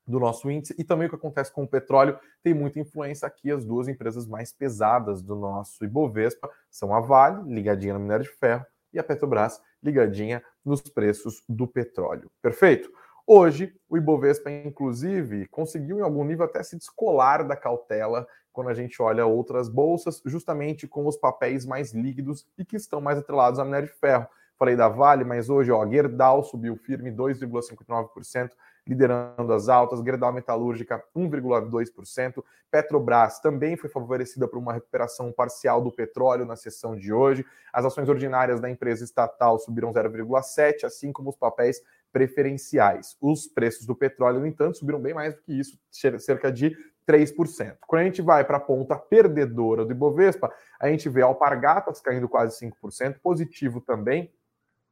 do 0.07 0.19
nosso 0.19 0.51
índice 0.51 0.75
e 0.79 0.83
também 0.83 1.07
o 1.07 1.11
que 1.11 1.17
acontece 1.17 1.53
com 1.53 1.65
o 1.65 1.69
petróleo 1.69 2.19
tem 2.43 2.55
muita 2.55 2.81
influência 2.81 3.29
aqui. 3.29 3.51
As 3.51 3.65
duas 3.65 3.89
empresas 3.89 4.27
mais 4.27 4.53
pesadas 4.53 5.23
do 5.23 5.37
nosso 5.37 5.85
Ibovespa 5.85 6.49
são 6.71 6.95
a 6.95 7.01
Vale, 7.01 7.43
ligadinha 7.53 7.95
no 7.95 8.01
minério 8.01 8.25
de 8.25 8.31
ferro, 8.31 8.65
e 8.91 8.99
a 8.99 9.05
Petrobras, 9.05 9.61
ligadinha 9.83 10.43
nos 10.65 10.81
preços 10.81 11.43
do 11.47 11.67
petróleo. 11.67 12.31
Perfeito? 12.41 12.91
Hoje, 13.31 13.75
o 13.91 13.99
Ibovespa, 13.99 14.51
inclusive, 14.51 15.47
conseguiu 15.49 15.99
em 15.99 16.01
algum 16.01 16.25
nível 16.25 16.47
até 16.47 16.63
se 16.63 16.79
descolar 16.79 17.47
da 17.47 17.55
cautela 17.55 18.27
quando 18.51 18.71
a 18.71 18.75
gente 18.75 19.03
olha 19.03 19.27
outras 19.27 19.69
bolsas, 19.69 20.23
justamente 20.25 20.89
com 20.89 21.07
os 21.07 21.15
papéis 21.15 21.67
mais 21.67 21.93
líquidos 21.93 22.47
e 22.57 22.65
que 22.65 22.75
estão 22.75 23.03
mais 23.03 23.19
atrelados 23.19 23.61
ao 23.61 23.67
minério 23.67 23.87
de 23.87 23.93
ferro. 23.93 24.27
Falei 24.59 24.75
da 24.75 24.89
Vale, 24.89 25.25
mas 25.25 25.51
hoje, 25.51 25.71
ó, 25.71 25.87
Gerdau 25.87 26.43
subiu 26.43 26.75
firme 26.75 27.13
2,59%, 27.13 28.53
liderando 28.87 29.53
as 29.53 29.69
altas, 29.69 30.01
Gerdau 30.03 30.33
Metalúrgica 30.33 31.05
1,2%, 31.15 32.43
Petrobras 32.71 33.41
também 33.41 33.77
foi 33.77 33.91
favorecida 33.91 34.49
por 34.49 34.59
uma 34.59 34.73
recuperação 34.73 35.31
parcial 35.31 35.83
do 35.83 35.93
petróleo 35.93 36.47
na 36.47 36.57
sessão 36.57 36.97
de 36.97 37.13
hoje, 37.13 37.45
as 37.73 37.85
ações 37.85 38.09
ordinárias 38.09 38.59
da 38.59 38.71
empresa 38.71 39.05
estatal 39.05 39.59
subiram 39.59 39.93
0,7%, 39.93 40.85
assim 40.85 41.13
como 41.13 41.29
os 41.29 41.37
papéis 41.37 41.83
preferenciais. 42.13 43.17
Os 43.21 43.47
preços 43.47 43.87
do 43.87 43.95
petróleo, 43.95 44.41
no 44.41 44.47
entanto, 44.47 44.79
subiram 44.79 45.01
bem 45.01 45.15
mais 45.15 45.35
do 45.35 45.43
que 45.43 45.53
isso, 45.53 45.79
cerca 45.91 46.51
de 46.51 46.77
3%. 47.07 47.77
Quando 47.87 48.03
a 48.03 48.05
gente 48.05 48.23
vai 48.23 48.45
para 48.45 48.57
a 48.59 48.61
ponta 48.61 48.97
perdedora 48.97 49.85
do 49.85 49.93
Ibovespa, 49.93 50.53
a 50.81 50.89
gente 50.89 51.09
vê 51.09 51.23
Alpargatas 51.23 52.01
caindo 52.01 52.29
quase 52.29 52.59
5%, 52.67 53.19
positivo 53.23 53.81
também, 53.81 54.33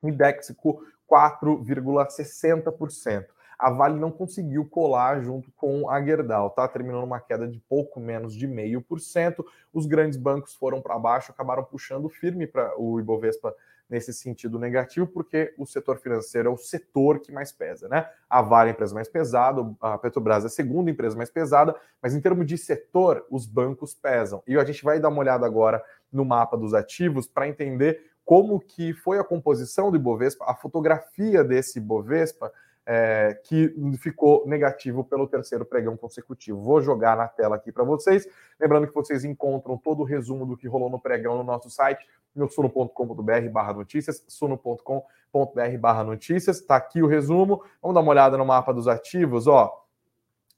Indéxico 0.03 0.83
4,60% 1.11 3.27
a 3.59 3.71
Vale 3.71 3.99
não 3.99 4.11
conseguiu 4.11 4.67
colar 4.67 5.23
junto 5.23 5.51
com 5.53 5.89
a 5.89 6.03
Gerdau, 6.03 6.51
tá? 6.51 6.69
Terminou 6.69 7.01
numa 7.01 7.21
queda 7.21 7.49
de 7.49 7.59
pouco 7.61 7.99
menos 7.99 8.35
de 8.35 8.47
meio 8.47 8.83
por 8.83 9.01
cento. 9.01 9.45
Os 9.73 9.87
grandes 9.87 10.19
bancos 10.19 10.55
foram 10.55 10.83
para 10.83 10.99
baixo, 10.99 11.33
acabaram 11.33 11.65
puxando 11.65 12.09
firme 12.09 12.47
para 12.47 12.79
o 12.79 13.01
Ibovespa 13.01 13.55
nesse 13.89 14.13
sentido 14.13 14.59
negativo, 14.59 15.07
porque 15.07 15.55
o 15.57 15.65
setor 15.65 15.99
financeiro 15.99 16.49
é 16.49 16.53
o 16.53 16.57
setor 16.57 17.21
que 17.21 17.31
mais 17.31 17.53
pesa, 17.53 17.89
né? 17.89 18.09
A 18.29 18.43
Vale 18.43 18.71
é 18.71 18.73
a 18.73 18.75
empresa 18.75 18.95
mais 18.95 19.09
pesada, 19.09 19.63
a 19.81 19.97
Petrobras 19.97 20.45
é 20.45 20.47
a 20.47 20.51
segunda 20.51 20.91
empresa 20.91 21.17
mais 21.17 21.31
pesada, 21.31 21.75
mas 22.03 22.15
em 22.15 22.21
termos 22.21 22.47
de 22.47 22.59
setor, 22.59 23.25
os 23.31 23.47
bancos 23.47 23.95
pesam. 23.95 24.43
E 24.47 24.57
a 24.57 24.65
gente 24.65 24.83
vai 24.83 24.99
dar 24.99 25.09
uma 25.09 25.21
olhada 25.21 25.47
agora 25.47 25.83
no 26.13 26.25
mapa 26.25 26.57
dos 26.57 26.75
ativos 26.75 27.29
para 27.29 27.49
entender 27.49 28.11
como 28.25 28.59
que 28.59 28.93
foi 28.93 29.19
a 29.21 29.25
composição 29.25 29.91
do 29.91 29.97
Ibovespa, 29.97 30.45
a 30.49 30.55
fotografia 30.55 31.45
desse 31.45 31.79
Ibovespa 31.79 32.53
é, 32.87 33.39
que 33.45 33.75
ficou 33.99 34.47
negativo 34.47 35.03
pelo 35.03 35.27
terceiro 35.27 35.65
pregão 35.65 35.97
consecutivo. 35.97 36.63
Vou 36.63 36.81
jogar 36.81 37.17
na 37.17 37.27
tela 37.27 37.57
aqui 37.57 37.73
para 37.73 37.83
vocês. 37.83 38.29
Lembrando 38.61 38.87
que 38.87 38.95
vocês 38.95 39.25
encontram 39.25 39.77
todo 39.77 40.01
o 40.01 40.05
resumo 40.05 40.47
do 40.47 40.57
que 40.57 40.69
rolou 40.69 40.89
no 40.89 41.01
pregão 41.01 41.37
no 41.37 41.43
nosso 41.43 41.69
site, 41.69 42.07
no 42.35 42.49
suno.com.br 42.49 43.49
barra 43.51 43.73
notícias, 43.73 44.25
suno.com.br 44.29 45.79
barra 45.81 46.05
notícias. 46.05 46.61
Está 46.61 46.77
aqui 46.77 47.03
o 47.03 47.09
resumo. 47.09 47.63
Vamos 47.83 47.95
dar 47.95 48.01
uma 48.01 48.11
olhada 48.11 48.39
no 48.39 48.47
mapa 48.47 48.73
dos 48.73 48.87
ativos. 48.87 49.49
Ó, 49.49 49.85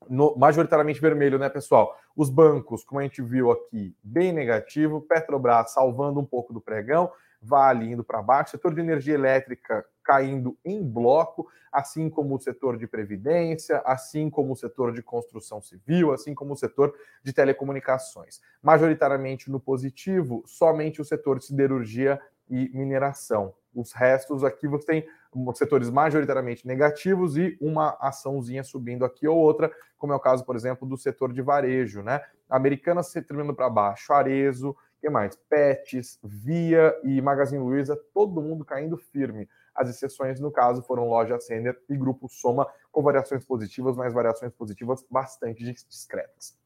no, 0.07 0.37
majoritariamente 0.37 1.01
vermelho, 1.01 1.39
né, 1.39 1.49
pessoal? 1.49 1.97
Os 2.15 2.29
bancos, 2.29 2.85
como 2.85 3.01
a 3.01 3.05
gente 3.05 3.23
viu 3.23 3.51
aqui, 3.51 3.95
bem 4.03 4.33
negativo, 4.33 5.01
Petrobras 5.01 5.73
salvando 5.73 6.21
um 6.21 6.25
pouco 6.25 6.53
do 6.53 6.61
pregão, 6.61 7.11
Vale 7.41 7.91
indo 7.91 8.03
para 8.03 8.23
baixo, 8.23 8.53
setor 8.53 8.75
de 8.75 8.81
energia 8.81 9.15
elétrica 9.15 9.85
caindo 10.03 10.57
em 10.65 10.83
bloco, 10.83 11.47
assim 11.71 12.09
como 12.09 12.35
o 12.35 12.41
setor 12.41 12.79
de 12.79 12.87
previdência, 12.87 13.83
assim 13.85 14.31
como 14.31 14.55
o 14.55 14.57
setor 14.57 14.91
de 14.91 15.03
construção 15.03 15.61
civil, 15.61 16.13
assim 16.13 16.35
como 16.35 16.55
o 16.55 16.57
setor 16.57 16.95
de 17.23 17.31
telecomunicações. 17.31 18.41
Majoritariamente 18.63 19.51
no 19.51 19.61
positivo, 19.61 20.43
somente 20.47 21.01
o 21.01 21.05
setor 21.05 21.39
de 21.39 21.45
siderurgia 21.45 22.19
e 22.49 22.71
mineração. 22.73 23.55
Os 23.75 23.93
restos 23.93 24.43
aqui 24.43 24.67
você 24.67 24.87
tem 24.87 25.07
setores 25.55 25.91
majoritariamente 25.91 26.67
negativos 26.67 27.37
e 27.37 27.57
uma 27.61 27.97
açãozinha 28.01 28.65
subindo 28.65 29.05
aqui 29.05 29.29
ou 29.29 29.37
outra, 29.37 29.71
como 29.99 30.13
é 30.13 30.17
o 30.17 30.21
caso, 30.21 30.45
por 30.45 30.57
exemplo, 30.57 30.89
do 30.89 30.97
setor 30.97 31.33
de 31.33 31.43
varejo, 31.43 32.03
né? 32.03 32.23
Americana 32.49 33.03
se 33.03 33.21
terminando 33.21 33.55
para 33.55 33.69
baixo, 33.69 34.13
Arezo, 34.13 34.75
que 35.01 35.09
mais? 35.09 35.37
Pets, 35.49 36.19
Via 36.23 36.95
e 37.05 37.21
Magazine 37.21 37.63
Luiza, 37.63 37.99
todo 38.13 38.41
mundo 38.41 38.65
caindo 38.65 38.97
firme. 38.97 39.49
As 39.75 39.89
exceções, 39.89 40.41
no 40.41 40.51
caso, 40.51 40.83
foram 40.83 41.09
Loja 41.09 41.39
Sender 41.39 41.81
e 41.89 41.97
Grupo 41.97 42.29
Soma, 42.29 42.67
com 42.91 43.03
variações 43.03 43.45
positivas, 43.45 43.97
mas 43.97 44.13
variações 44.13 44.53
positivas 44.53 45.05
bastante 45.09 45.65
discretas. 45.65 46.57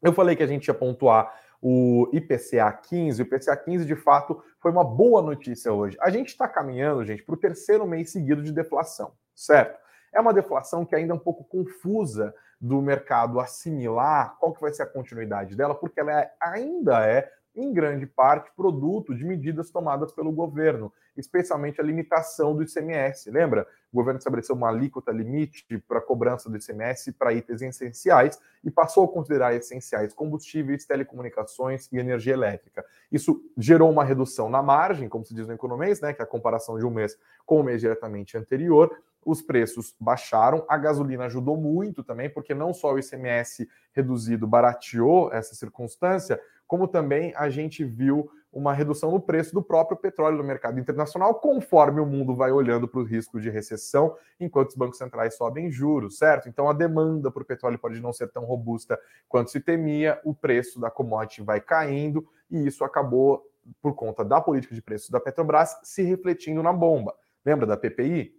Eu 0.00 0.12
falei 0.12 0.36
que 0.36 0.42
a 0.42 0.46
gente 0.46 0.68
ia 0.68 0.74
pontuar 0.74 1.34
o 1.60 2.10
IPCA 2.12 2.70
15. 2.70 3.22
O 3.22 3.24
IPCA 3.24 3.56
15, 3.56 3.86
de 3.86 3.96
fato, 3.96 4.42
foi 4.60 4.70
uma 4.70 4.84
boa 4.84 5.22
notícia 5.22 5.72
hoje. 5.72 5.96
A 6.00 6.10
gente 6.10 6.28
está 6.28 6.46
caminhando, 6.46 7.04
gente, 7.04 7.22
para 7.22 7.34
o 7.34 7.38
terceiro 7.38 7.86
mês 7.86 8.12
seguido 8.12 8.42
de 8.42 8.52
deflação, 8.52 9.14
certo? 9.34 9.82
É 10.12 10.20
uma 10.20 10.34
deflação 10.34 10.84
que 10.84 10.94
ainda 10.94 11.12
é 11.12 11.16
um 11.16 11.18
pouco 11.18 11.42
confusa 11.42 12.34
do 12.60 12.80
mercado 12.80 13.40
assimilar 13.40 14.36
qual 14.38 14.52
que 14.52 14.60
vai 14.60 14.72
ser 14.72 14.82
a 14.82 14.86
continuidade 14.86 15.56
dela, 15.56 15.74
porque 15.74 16.00
ela 16.00 16.20
é, 16.20 16.32
ainda 16.40 17.04
é 17.06 17.32
em 17.54 17.72
grande 17.72 18.06
parte, 18.06 18.50
produto 18.56 19.14
de 19.14 19.24
medidas 19.24 19.70
tomadas 19.70 20.12
pelo 20.12 20.32
governo, 20.32 20.92
especialmente 21.16 21.80
a 21.80 21.84
limitação 21.84 22.54
do 22.54 22.62
ICMS. 22.62 23.30
Lembra? 23.30 23.66
O 23.92 23.96
governo 23.96 24.18
estabeleceu 24.18 24.56
uma 24.56 24.68
alíquota 24.68 25.12
limite 25.12 25.78
para 25.86 25.98
a 25.98 26.02
cobrança 26.02 26.50
do 26.50 26.56
ICMS 26.56 27.12
para 27.12 27.32
itens 27.32 27.62
essenciais 27.62 28.40
e 28.64 28.70
passou 28.70 29.04
a 29.04 29.08
considerar 29.08 29.54
essenciais 29.54 30.12
combustíveis, 30.12 30.84
telecomunicações 30.84 31.88
e 31.92 31.98
energia 31.98 32.32
elétrica. 32.32 32.84
Isso 33.10 33.40
gerou 33.56 33.90
uma 33.90 34.02
redução 34.02 34.50
na 34.50 34.62
margem, 34.62 35.08
como 35.08 35.24
se 35.24 35.32
diz 35.32 35.46
no 35.46 35.54
economês, 35.54 36.00
né, 36.00 36.12
que 36.12 36.20
é 36.20 36.24
a 36.24 36.28
comparação 36.28 36.76
de 36.76 36.84
um 36.84 36.90
mês 36.90 37.16
com 37.46 37.60
o 37.60 37.62
mês 37.62 37.80
diretamente 37.80 38.36
anterior, 38.36 38.90
os 39.24 39.40
preços 39.40 39.94
baixaram, 39.98 40.64
a 40.68 40.76
gasolina 40.76 41.24
ajudou 41.24 41.56
muito 41.56 42.02
também, 42.02 42.28
porque 42.28 42.54
não 42.54 42.74
só 42.74 42.92
o 42.92 42.98
ICMS 42.98 43.68
reduzido 43.92 44.46
barateou 44.46 45.32
essa 45.32 45.54
circunstância, 45.54 46.40
como 46.66 46.88
também 46.88 47.32
a 47.36 47.48
gente 47.48 47.84
viu 47.84 48.30
uma 48.54 48.72
redução 48.72 49.10
no 49.10 49.20
preço 49.20 49.52
do 49.52 49.60
próprio 49.60 49.96
petróleo 49.96 50.38
no 50.38 50.44
mercado 50.44 50.78
internacional, 50.78 51.34
conforme 51.34 52.00
o 52.00 52.06
mundo 52.06 52.34
vai 52.34 52.52
olhando 52.52 52.86
para 52.86 53.00
o 53.00 53.04
risco 53.04 53.40
de 53.40 53.50
recessão, 53.50 54.16
enquanto 54.38 54.70
os 54.70 54.76
bancos 54.76 54.98
centrais 54.98 55.36
sobem 55.36 55.70
juros, 55.70 56.16
certo? 56.16 56.48
Então 56.48 56.68
a 56.68 56.72
demanda 56.72 57.30
por 57.30 57.44
petróleo 57.44 57.78
pode 57.78 58.00
não 58.00 58.12
ser 58.12 58.30
tão 58.30 58.44
robusta 58.44 58.98
quanto 59.28 59.50
se 59.50 59.60
temia, 59.60 60.20
o 60.24 60.32
preço 60.32 60.80
da 60.80 60.88
commodity 60.90 61.42
vai 61.42 61.60
caindo, 61.60 62.24
e 62.48 62.64
isso 62.66 62.84
acabou, 62.84 63.44
por 63.82 63.94
conta 63.94 64.24
da 64.24 64.40
política 64.40 64.74
de 64.74 64.82
preços 64.82 65.10
da 65.10 65.18
Petrobras, 65.18 65.80
se 65.82 66.02
refletindo 66.02 66.62
na 66.62 66.72
bomba. 66.72 67.14
Lembra 67.44 67.66
da 67.66 67.76
PPI? 67.76 68.32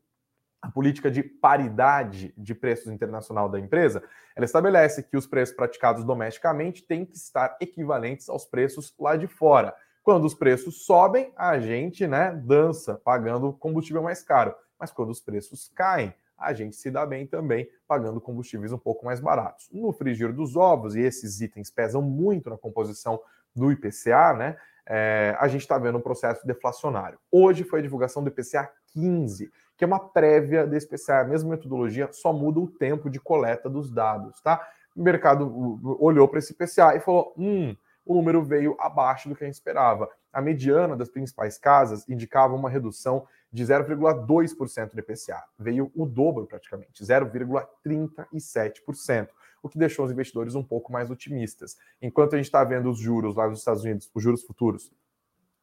A 0.65 0.71
política 0.71 1.11
de 1.11 1.21
paridade 1.21 2.33
de 2.35 2.55
preços 2.55 2.91
internacional 2.91 3.47
da 3.47 3.59
empresa, 3.59 4.01
ela 4.35 4.45
estabelece 4.45 5.03
que 5.03 5.15
os 5.15 5.27
preços 5.27 5.55
praticados 5.55 6.03
domesticamente 6.03 6.81
têm 6.81 7.05
que 7.05 7.15
estar 7.15 7.55
equivalentes 7.61 8.27
aos 8.29 8.45
preços 8.45 8.91
lá 8.99 9.15
de 9.15 9.27
fora. 9.27 9.75
Quando 10.01 10.25
os 10.25 10.33
preços 10.33 10.83
sobem, 10.83 11.31
a 11.37 11.59
gente 11.59 12.07
né, 12.07 12.31
dança 12.43 12.95
pagando 12.95 13.53
combustível 13.53 14.01
mais 14.01 14.23
caro. 14.23 14.55
Mas 14.79 14.91
quando 14.91 15.11
os 15.11 15.21
preços 15.21 15.71
caem, 15.75 16.11
a 16.35 16.51
gente 16.51 16.75
se 16.75 16.89
dá 16.89 17.05
bem 17.05 17.27
também 17.27 17.69
pagando 17.87 18.19
combustíveis 18.19 18.71
um 18.71 18.77
pouco 18.79 19.05
mais 19.05 19.19
baratos. 19.19 19.69
No 19.71 19.93
frigir 19.93 20.33
dos 20.33 20.55
ovos, 20.55 20.95
e 20.95 21.01
esses 21.01 21.41
itens 21.41 21.69
pesam 21.69 22.01
muito 22.01 22.49
na 22.49 22.57
composição 22.57 23.21
do 23.55 23.71
IPCA, 23.71 24.33
né? 24.33 24.57
É, 24.87 25.35
a 25.39 25.47
gente 25.47 25.61
está 25.61 25.77
vendo 25.77 25.97
um 25.99 26.01
processo 26.01 26.45
deflacionário. 26.45 27.19
Hoje 27.31 27.63
foi 27.63 27.79
a 27.79 27.83
divulgação 27.83 28.23
do 28.23 28.29
IPCA 28.29 28.71
15 28.87 29.51
que 29.77 29.83
é 29.83 29.87
uma 29.87 29.99
prévia 29.99 30.65
desse 30.65 30.87
PCA. 30.87 31.21
A 31.21 31.25
mesma 31.25 31.51
metodologia, 31.51 32.09
só 32.11 32.31
muda 32.31 32.59
o 32.59 32.67
tempo 32.67 33.09
de 33.09 33.19
coleta 33.19 33.69
dos 33.69 33.91
dados, 33.91 34.39
tá? 34.41 34.65
O 34.95 35.03
mercado 35.03 35.79
olhou 35.99 36.27
para 36.27 36.39
esse 36.39 36.53
PCA 36.53 36.95
e 36.95 36.99
falou: 36.99 37.33
hum, 37.37 37.75
o 38.05 38.13
número 38.13 38.43
veio 38.43 38.75
abaixo 38.79 39.27
do 39.27 39.35
que 39.35 39.43
a 39.43 39.47
gente 39.47 39.55
esperava. 39.55 40.07
A 40.31 40.41
mediana 40.41 40.95
das 40.95 41.09
principais 41.09 41.57
casas 41.57 42.07
indicava 42.07 42.55
uma 42.55 42.69
redução 42.69 43.27
de 43.51 43.63
0,2% 43.63 44.93
do 44.93 44.99
IPCA. 44.99 45.43
Veio 45.57 45.91
o 45.95 46.05
dobro 46.05 46.45
praticamente, 46.45 47.03
0,37%, 47.03 49.29
o 49.63 49.69
que 49.69 49.77
deixou 49.77 50.05
os 50.05 50.11
investidores 50.11 50.55
um 50.55 50.63
pouco 50.63 50.91
mais 50.91 51.09
otimistas. 51.09 51.77
Enquanto 52.01 52.33
a 52.33 52.37
gente 52.37 52.47
está 52.47 52.61
vendo 52.63 52.89
os 52.89 52.99
juros 52.99 53.35
lá 53.35 53.47
nos 53.47 53.59
Estados 53.59 53.83
Unidos, 53.83 54.11
os 54.13 54.21
juros 54.21 54.43
futuros, 54.43 54.91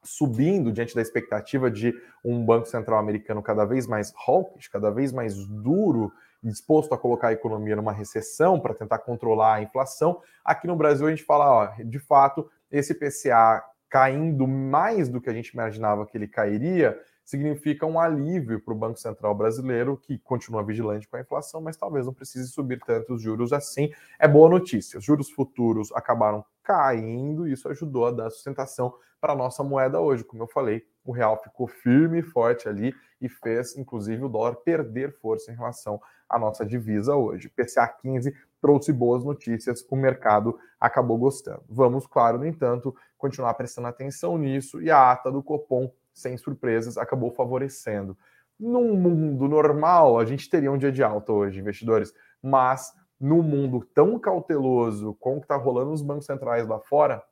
subindo 0.03 0.73
diante 0.73 0.95
da 0.95 1.03
expectativa 1.03 1.71
de 1.71 1.95
um 2.25 2.45
Banco 2.45 2.67
Central 2.67 2.99
americano 2.99 3.43
cada 3.43 3.65
vez 3.65 3.87
mais 3.87 4.13
hawkish, 4.27 4.69
cada 4.69 4.91
vez 4.91 5.13
mais 5.13 5.47
duro, 5.47 6.13
disposto 6.43 6.93
a 6.93 6.99
colocar 6.99 7.29
a 7.29 7.33
economia 7.33 7.77
numa 7.77 7.93
recessão 7.93 8.59
para 8.59 8.75
tentar 8.75 8.99
controlar 8.99 9.55
a 9.55 9.63
inflação. 9.63 10.21
Aqui 10.45 10.67
no 10.67 10.77
Brasil 10.77 11.07
a 11.07 11.11
gente 11.11 11.25
fala, 11.25 11.51
ó, 11.51 11.67
de 11.85 11.99
fato, 11.99 12.51
esse 12.71 12.95
PCA 12.95 13.63
caindo 13.89 14.49
mais 14.49 15.09
do 15.09 15.21
que 15.21 15.29
a 15.29 15.35
gente 15.35 15.49
imaginava 15.49 16.07
que 16.07 16.17
ele 16.17 16.27
cairia, 16.27 16.99
significa 17.25 17.87
um 17.87 18.01
alívio 18.01 18.61
para 18.61 18.73
o 18.73 18.77
Banco 18.77 18.99
Central 18.99 19.35
brasileiro, 19.35 19.97
que 19.97 20.19
continua 20.19 20.65
vigilante 20.65 21.07
com 21.07 21.17
a 21.17 21.21
inflação, 21.21 21.61
mas 21.61 21.77
talvez 21.77 22.07
não 22.07 22.15
precise 22.15 22.49
subir 22.49 22.81
tanto 22.85 23.15
os 23.15 23.23
juros 23.23 23.53
assim. 23.53 23.93
É 24.19 24.27
boa 24.27 24.49
notícia. 24.49 24.99
Os 24.99 25.05
juros 25.05 25.31
futuros 25.31 25.93
acabaram 25.93 26.45
caindo 26.63 27.47
e 27.47 27.53
isso 27.53 27.69
ajudou 27.69 28.07
a 28.07 28.11
dar 28.11 28.31
sustentação 28.31 28.95
para 29.21 29.33
a 29.33 29.37
nossa 29.37 29.63
moeda 29.63 30.01
hoje. 30.01 30.25
Como 30.25 30.43
eu 30.43 30.49
falei, 30.49 30.85
o 31.05 31.13
real 31.13 31.41
ficou 31.43 31.67
firme 31.69 32.21
e 32.21 32.23
forte 32.23 32.69
ali 32.69 32.95
e 33.21 33.29
fez, 33.29 33.77
inclusive, 33.77 34.25
o 34.25 34.29
dólar 34.29 34.57
perder 34.57 35.13
força 35.21 35.53
em 35.53 35.55
relação 35.55 36.01
à 36.29 36.39
nossa 36.39 36.67
divisa 36.67 37.15
hoje. 37.15 37.49
PCA 37.49 37.87
15 37.87 38.35
trouxe 38.61 38.93
boas 38.93 39.25
notícias, 39.25 39.85
o 39.91 39.97
mercado 39.97 40.59
acabou 40.81 41.19
gostando. 41.19 41.63
Vamos, 41.69 42.07
claro, 42.07 42.39
no 42.39 42.47
entanto, 42.47 42.95
continuar 43.17 43.55
prestando 43.55 43.89
atenção 43.89 44.37
nisso 44.39 44.81
e 44.83 44.91
a 44.91 45.13
ata 45.13 45.31
do 45.31 45.43
Copom 45.43 45.93
sem 46.13 46.37
surpresas, 46.37 46.99
acabou 46.99 47.31
favorecendo. 47.31 48.17
Num 48.59 48.95
mundo 48.95 49.49
normal, 49.49 50.19
a 50.19 50.25
gente 50.25 50.49
teria 50.49 50.71
um 50.71 50.79
dia 50.79 50.93
de 50.93 51.03
alta 51.03 51.33
hoje, 51.33 51.59
investidores, 51.59 52.13
mas 52.43 52.93
no 53.23 53.41
mundo 53.41 53.87
tão 53.95 54.19
cauteloso 54.19 55.15
como 55.21 55.39
está 55.39 55.55
rolando 55.55 55.93
nos 55.93 56.03
bancos 56.03 56.27
centrais 56.27 56.67
lá 56.67 56.81
fora, 56.81 57.23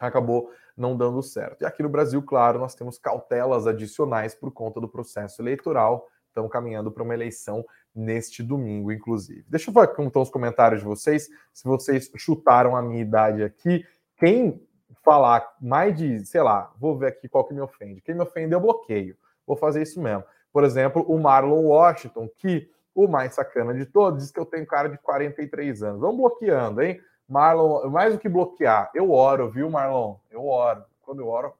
acabou 0.00 0.50
não 0.74 0.96
dando 0.96 1.22
certo. 1.22 1.62
E 1.62 1.66
aqui 1.66 1.82
no 1.82 1.88
Brasil, 1.88 2.22
claro, 2.22 2.58
nós 2.58 2.74
temos 2.74 2.98
cautelas 2.98 3.66
adicionais 3.66 4.34
por 4.34 4.50
conta 4.50 4.80
do 4.80 4.88
processo 4.88 5.42
eleitoral. 5.42 6.08
Estamos 6.28 6.50
caminhando 6.50 6.90
para 6.90 7.02
uma 7.02 7.12
eleição 7.12 7.62
neste 7.94 8.42
domingo, 8.42 8.90
inclusive. 8.90 9.44
Deixa 9.48 9.70
eu 9.70 9.74
ver 9.74 9.88
como 9.88 10.08
estão 10.08 10.22
os 10.22 10.30
comentários 10.30 10.80
de 10.80 10.86
vocês. 10.86 11.28
Se 11.52 11.64
vocês 11.64 12.10
chutaram 12.16 12.74
a 12.74 12.80
minha 12.80 13.02
idade 13.02 13.42
aqui, 13.42 13.84
quem 14.16 14.66
falar 15.04 15.46
mais 15.60 15.94
de, 15.94 16.24
sei 16.24 16.40
lá, 16.42 16.72
vou 16.78 16.96
ver 16.96 17.08
aqui 17.08 17.28
qual 17.28 17.44
que 17.44 17.52
me 17.52 17.60
ofende. 17.60 18.00
Quem 18.00 18.14
me 18.14 18.22
ofende 18.22 18.54
eu 18.54 18.60
bloqueio. 18.60 19.14
Vou 19.46 19.56
fazer 19.56 19.82
isso 19.82 20.00
mesmo. 20.00 20.24
Por 20.50 20.64
exemplo, 20.64 21.02
o 21.02 21.18
Marlon 21.18 21.66
Washington, 21.66 22.30
que 22.38 22.70
o 22.94 23.06
mais 23.06 23.34
sacana 23.34 23.74
de 23.74 23.86
todos, 23.86 24.22
diz 24.22 24.32
que 24.32 24.40
eu 24.40 24.46
tenho 24.46 24.66
cara 24.66 24.88
de 24.88 24.98
43 24.98 25.82
anos. 25.82 26.00
Vamos 26.00 26.16
bloqueando, 26.16 26.82
hein? 26.82 27.00
Marlon, 27.28 27.88
mais 27.90 28.14
do 28.14 28.18
que 28.18 28.28
bloquear, 28.28 28.90
eu 28.94 29.10
oro, 29.10 29.50
viu, 29.50 29.68
Marlon? 29.68 30.16
Eu 30.30 30.46
oro. 30.46 30.82
Quando 31.02 31.20
eu 31.20 31.28
oro, 31.28 31.52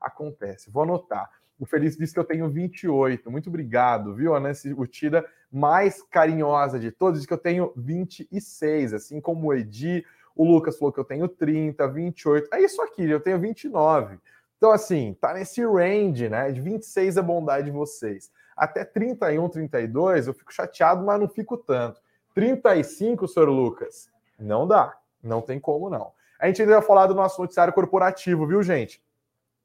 acontece. 0.00 0.70
Vou 0.70 0.82
anotar. 0.82 1.30
O 1.58 1.66
Feliz 1.66 1.96
diz 1.96 2.12
que 2.12 2.18
eu 2.18 2.24
tenho 2.24 2.48
28. 2.50 3.30
Muito 3.30 3.48
obrigado, 3.48 4.14
viu? 4.14 4.34
A 4.34 4.40
Nancy 4.40 4.72
Utida, 4.72 5.24
mais 5.50 6.02
carinhosa 6.02 6.78
de 6.78 6.90
todos, 6.90 7.20
diz 7.20 7.26
que 7.26 7.32
eu 7.32 7.38
tenho 7.38 7.72
26, 7.76 8.92
assim 8.92 9.20
como 9.20 9.48
o 9.48 9.54
Edi, 9.54 10.04
o 10.34 10.44
Lucas 10.44 10.76
falou 10.76 10.92
que 10.92 10.98
eu 10.98 11.04
tenho 11.04 11.28
30, 11.28 11.86
28. 11.86 12.48
É 12.52 12.60
isso 12.60 12.82
aqui, 12.82 13.08
eu 13.08 13.20
tenho 13.20 13.38
29. 13.38 14.18
Então, 14.64 14.72
assim, 14.72 15.14
tá 15.20 15.34
nesse 15.34 15.62
range, 15.62 16.26
né? 16.30 16.50
De 16.50 16.58
26 16.58 17.18
é 17.18 17.22
bondade 17.22 17.66
de 17.66 17.70
vocês. 17.70 18.30
Até 18.56 18.82
31, 18.82 19.46
32, 19.50 20.26
eu 20.26 20.32
fico 20.32 20.50
chateado, 20.50 21.04
mas 21.04 21.20
não 21.20 21.28
fico 21.28 21.58
tanto. 21.58 22.00
35, 22.34 23.28
senhor 23.28 23.50
Lucas, 23.50 24.08
não 24.38 24.66
dá. 24.66 24.96
Não 25.22 25.42
tem 25.42 25.60
como, 25.60 25.90
não. 25.90 26.12
A 26.40 26.46
gente 26.46 26.62
ainda 26.62 26.76
vai 26.76 26.82
falar 26.82 27.08
do 27.08 27.14
nosso 27.14 27.38
noticiário 27.42 27.74
corporativo, 27.74 28.46
viu, 28.46 28.62
gente? 28.62 29.04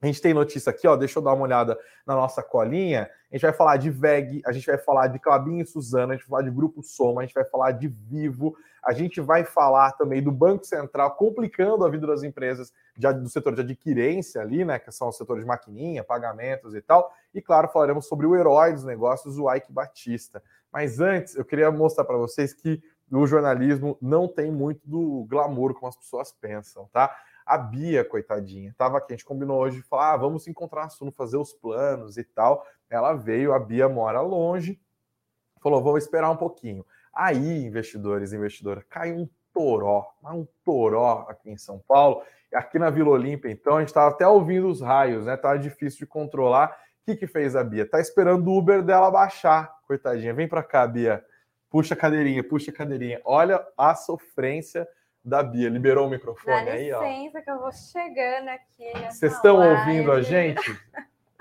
A 0.01 0.05
gente 0.05 0.21
tem 0.21 0.33
notícia 0.33 0.69
aqui, 0.69 0.85
ó. 0.85 0.97
Deixa 0.97 1.17
eu 1.17 1.23
dar 1.23 1.31
uma 1.31 1.43
olhada 1.43 1.79
na 2.05 2.13
nossa 2.13 2.43
colinha. 2.43 3.09
A 3.31 3.35
gente 3.35 3.43
vai 3.43 3.53
falar 3.53 3.77
de 3.77 3.89
VEG, 3.89 4.41
a 4.45 4.51
gente 4.51 4.65
vai 4.65 4.77
falar 4.77 5.07
de 5.07 5.17
Clabinho 5.17 5.61
e 5.61 5.65
Suzana, 5.65 6.11
a 6.11 6.17
gente 6.17 6.27
vai 6.27 6.41
falar 6.41 6.49
de 6.49 6.53
Grupo 6.53 6.83
Soma, 6.83 7.21
a 7.21 7.25
gente 7.25 7.35
vai 7.35 7.45
falar 7.45 7.71
de 7.71 7.87
Vivo, 7.87 8.53
a 8.83 8.93
gente 8.93 9.19
vai 9.21 9.43
falar 9.43 9.91
também 9.93 10.21
do 10.21 10.31
Banco 10.31 10.65
Central 10.65 11.15
complicando 11.15 11.85
a 11.85 11.89
vida 11.89 12.07
das 12.07 12.23
empresas 12.23 12.73
de, 12.97 13.11
do 13.13 13.29
setor 13.29 13.55
de 13.55 13.61
adquirência 13.61 14.41
ali, 14.41 14.63
né? 14.63 14.79
Que 14.79 14.91
são 14.91 15.09
o 15.09 15.11
setor 15.11 15.39
de 15.39 15.45
maquininha, 15.45 16.03
pagamentos 16.03 16.73
e 16.75 16.81
tal. 16.81 17.11
E 17.33 17.41
claro, 17.41 17.67
falaremos 17.67 18.07
sobre 18.07 18.25
o 18.25 18.35
herói 18.35 18.73
dos 18.73 18.83
negócios, 18.83 19.37
o 19.37 19.53
Ike 19.53 19.71
Batista. 19.71 20.41
Mas 20.71 20.99
antes, 20.99 21.35
eu 21.35 21.45
queria 21.45 21.71
mostrar 21.71 22.05
para 22.05 22.17
vocês 22.17 22.53
que 22.53 22.81
o 23.11 23.25
jornalismo 23.25 23.97
não 24.01 24.27
tem 24.27 24.51
muito 24.51 24.81
do 24.87 25.25
glamour 25.27 25.73
como 25.73 25.87
as 25.87 25.95
pessoas 25.95 26.31
pensam, 26.31 26.87
tá? 26.93 27.15
A 27.45 27.57
Bia, 27.57 28.05
coitadinha, 28.05 28.69
estava 28.69 28.99
aqui, 28.99 29.13
a 29.13 29.15
gente 29.15 29.25
combinou 29.25 29.59
hoje 29.59 29.77
de 29.77 29.81
falar, 29.81 30.13
ah, 30.13 30.17
vamos 30.17 30.43
se 30.43 30.51
encontrar 30.51 30.83
na 30.83 30.89
Suno, 30.89 31.11
fazer 31.11 31.37
os 31.37 31.51
planos 31.51 32.15
e 32.17 32.23
tal. 32.23 32.63
Ela 32.87 33.13
veio, 33.13 33.53
a 33.53 33.59
Bia 33.59 33.89
mora 33.89 34.21
longe, 34.21 34.79
falou, 35.59 35.83
vamos 35.83 36.03
esperar 36.03 36.29
um 36.29 36.37
pouquinho. 36.37 36.85
Aí, 37.13 37.65
investidores 37.65 38.31
e 38.31 38.35
investidoras, 38.35 38.83
caiu 38.89 39.15
um 39.15 39.29
toró, 39.53 40.07
um 40.23 40.47
toró 40.63 41.25
aqui 41.29 41.49
em 41.49 41.57
São 41.57 41.81
Paulo, 41.87 42.23
aqui 42.53 42.79
na 42.79 42.89
Vila 42.89 43.09
Olímpia, 43.09 43.51
então, 43.51 43.77
a 43.77 43.79
gente 43.79 43.89
estava 43.89 44.09
até 44.09 44.27
ouvindo 44.27 44.67
os 44.67 44.81
raios, 44.81 45.25
né? 45.25 45.35
Tava 45.37 45.57
difícil 45.59 45.99
de 45.99 46.05
controlar. 46.05 46.69
O 47.01 47.05
que, 47.05 47.15
que 47.15 47.27
fez 47.27 47.55
a 47.55 47.63
Bia? 47.63 47.89
Tá 47.89 47.99
esperando 47.99 48.47
o 48.47 48.57
Uber 48.57 48.83
dela 48.83 49.09
baixar, 49.09 49.71
coitadinha. 49.87 50.33
Vem 50.33 50.47
para 50.47 50.63
cá, 50.63 50.85
Bia. 50.85 51.23
Puxa 51.69 51.93
a 51.93 51.97
cadeirinha, 51.97 52.43
puxa 52.43 52.71
a 52.71 52.73
cadeirinha. 52.73 53.21
Olha 53.23 53.65
a 53.77 53.95
sofrência 53.95 54.87
da 55.23 55.43
Bia. 55.43 55.69
Liberou 55.69 56.07
o 56.07 56.09
microfone 56.09 56.65
Dá 56.65 56.71
aí, 56.71 56.91
ó. 56.91 57.03
licença 57.03 57.41
que 57.41 57.51
eu 57.51 57.59
vou 57.59 57.71
chegando 57.71 58.49
aqui. 58.49 59.11
Vocês 59.11 59.33
estão 59.33 59.57
ouvindo 59.57 60.11
a 60.11 60.21
gente? 60.21 60.79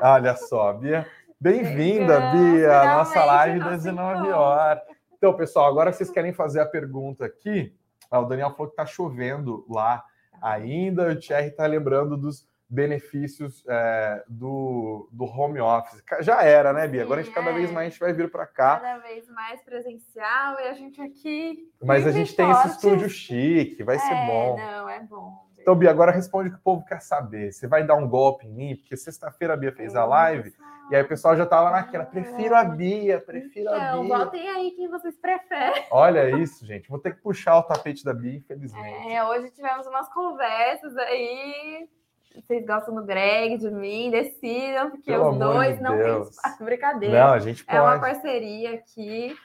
Olha 0.01 0.35
só, 0.37 0.73
Bia. 0.73 1.07
Bem-vinda, 1.41 2.33
Bia, 2.33 2.81
à 2.81 2.97
nossa 2.97 3.25
live 3.25 3.61
das 3.61 3.85
19 3.85 4.31
horas. 4.31 4.83
Então, 5.19 5.35
pessoal, 5.35 5.67
agora 5.67 5.93
vocês 5.93 6.11
querem 6.11 6.33
fazer 6.33 6.61
a 6.61 6.67
pergunta 6.67 7.25
aqui. 7.25 7.75
Ah, 8.09 8.21
o 8.21 8.25
Daniel 8.25 8.53
falou 8.53 8.71
que 8.71 8.77
tá 8.77 8.87
chovendo 8.87 9.67
lá 9.69 10.05
ainda. 10.41 11.11
O 11.11 11.17
Thierry 11.17 11.51
tá 11.51 11.67
lembrando 11.67 12.17
dos 12.17 12.49
benefícios 12.71 13.65
é, 13.69 14.23
do, 14.29 15.09
do 15.11 15.25
home 15.25 15.61
office. 15.61 16.01
Já 16.21 16.43
era, 16.45 16.73
né, 16.73 16.87
Bia? 16.87 17.03
Agora 17.03 17.21
a 17.21 17.25
gente 17.25 17.35
cada 17.35 17.51
é. 17.51 17.55
vez 17.55 17.71
mais 17.73 17.89
a 17.89 17.91
gente 17.91 17.99
vai 17.99 18.13
vir 18.13 18.31
para 18.31 18.47
cá. 18.47 18.79
Cada 18.79 18.99
vez 18.99 19.29
mais 19.29 19.61
presencial 19.63 20.61
e 20.61 20.69
a 20.69 20.75
gente 20.75 21.01
aqui. 21.01 21.69
Mas 21.83 22.07
a 22.07 22.13
gente 22.13 22.37
tem 22.37 22.49
esse 22.51 22.69
estúdio 22.69 23.09
chique, 23.09 23.83
vai 23.83 23.99
ser 23.99 24.13
É, 24.13 24.27
bom. 24.27 24.57
Não, 24.57 24.89
é 24.89 25.01
bom. 25.01 25.49
Então, 25.59 25.75
Bia, 25.75 25.91
agora 25.91 26.13
responde 26.13 26.49
o 26.49 26.53
que 26.53 26.59
o 26.59 26.63
povo 26.63 26.85
quer 26.85 27.03
saber. 27.03 27.53
Você 27.53 27.67
vai 27.67 27.85
dar 27.85 27.97
um 27.97 28.09
golpe 28.09 28.47
em 28.47 28.53
mim? 28.53 28.77
Porque 28.77 28.97
sexta-feira 28.97 29.55
a 29.55 29.57
Bia 29.57 29.73
fez 29.73 29.97
a 29.97 30.05
live 30.05 30.53
e 30.90 30.97
aí 30.97 31.02
o 31.02 31.09
pessoal 31.09 31.37
já 31.37 31.45
tava 31.47 31.71
naquela. 31.71 32.04
Prefiro 32.04 32.54
a 32.54 32.64
Bia, 32.64 33.21
prefiro 33.21 33.71
a 33.71 33.76
Então, 33.78 34.04
Bia. 34.04 34.16
voltem 34.18 34.49
aí 34.49 34.71
quem 34.73 34.88
vocês 34.88 35.16
preferem. 35.18 35.85
Olha 35.90 36.30
isso, 36.38 36.64
gente. 36.66 36.88
Vou 36.88 36.99
ter 36.99 37.14
que 37.14 37.23
puxar 37.23 37.59
o 37.59 37.62
tapete 37.62 38.04
da 38.04 38.14
Bia, 38.14 38.37
infelizmente. 38.38 39.12
É, 39.12 39.23
hoje 39.25 39.50
tivemos 39.50 39.87
umas 39.87 40.09
conversas 40.12 40.97
aí. 40.97 41.88
Vocês 42.35 42.64
gostam 42.66 42.95
do 42.95 43.04
Greg, 43.04 43.59
de 43.59 43.71
mim, 43.71 44.11
decidam, 44.11 44.90
porque 44.90 45.11
Pelo 45.11 45.30
os 45.30 45.38
dois 45.38 45.76
de 45.76 45.83
não 45.83 45.97
têm 45.99 46.21
espaço. 46.23 46.59
Brincadeira. 46.64 47.18
Não, 47.26 47.33
a 47.33 47.38
gente 47.38 47.64
é 47.66 47.80
uma 47.80 47.99
pode. 47.99 48.00
parceria 48.12 48.75
aqui. 48.75 49.37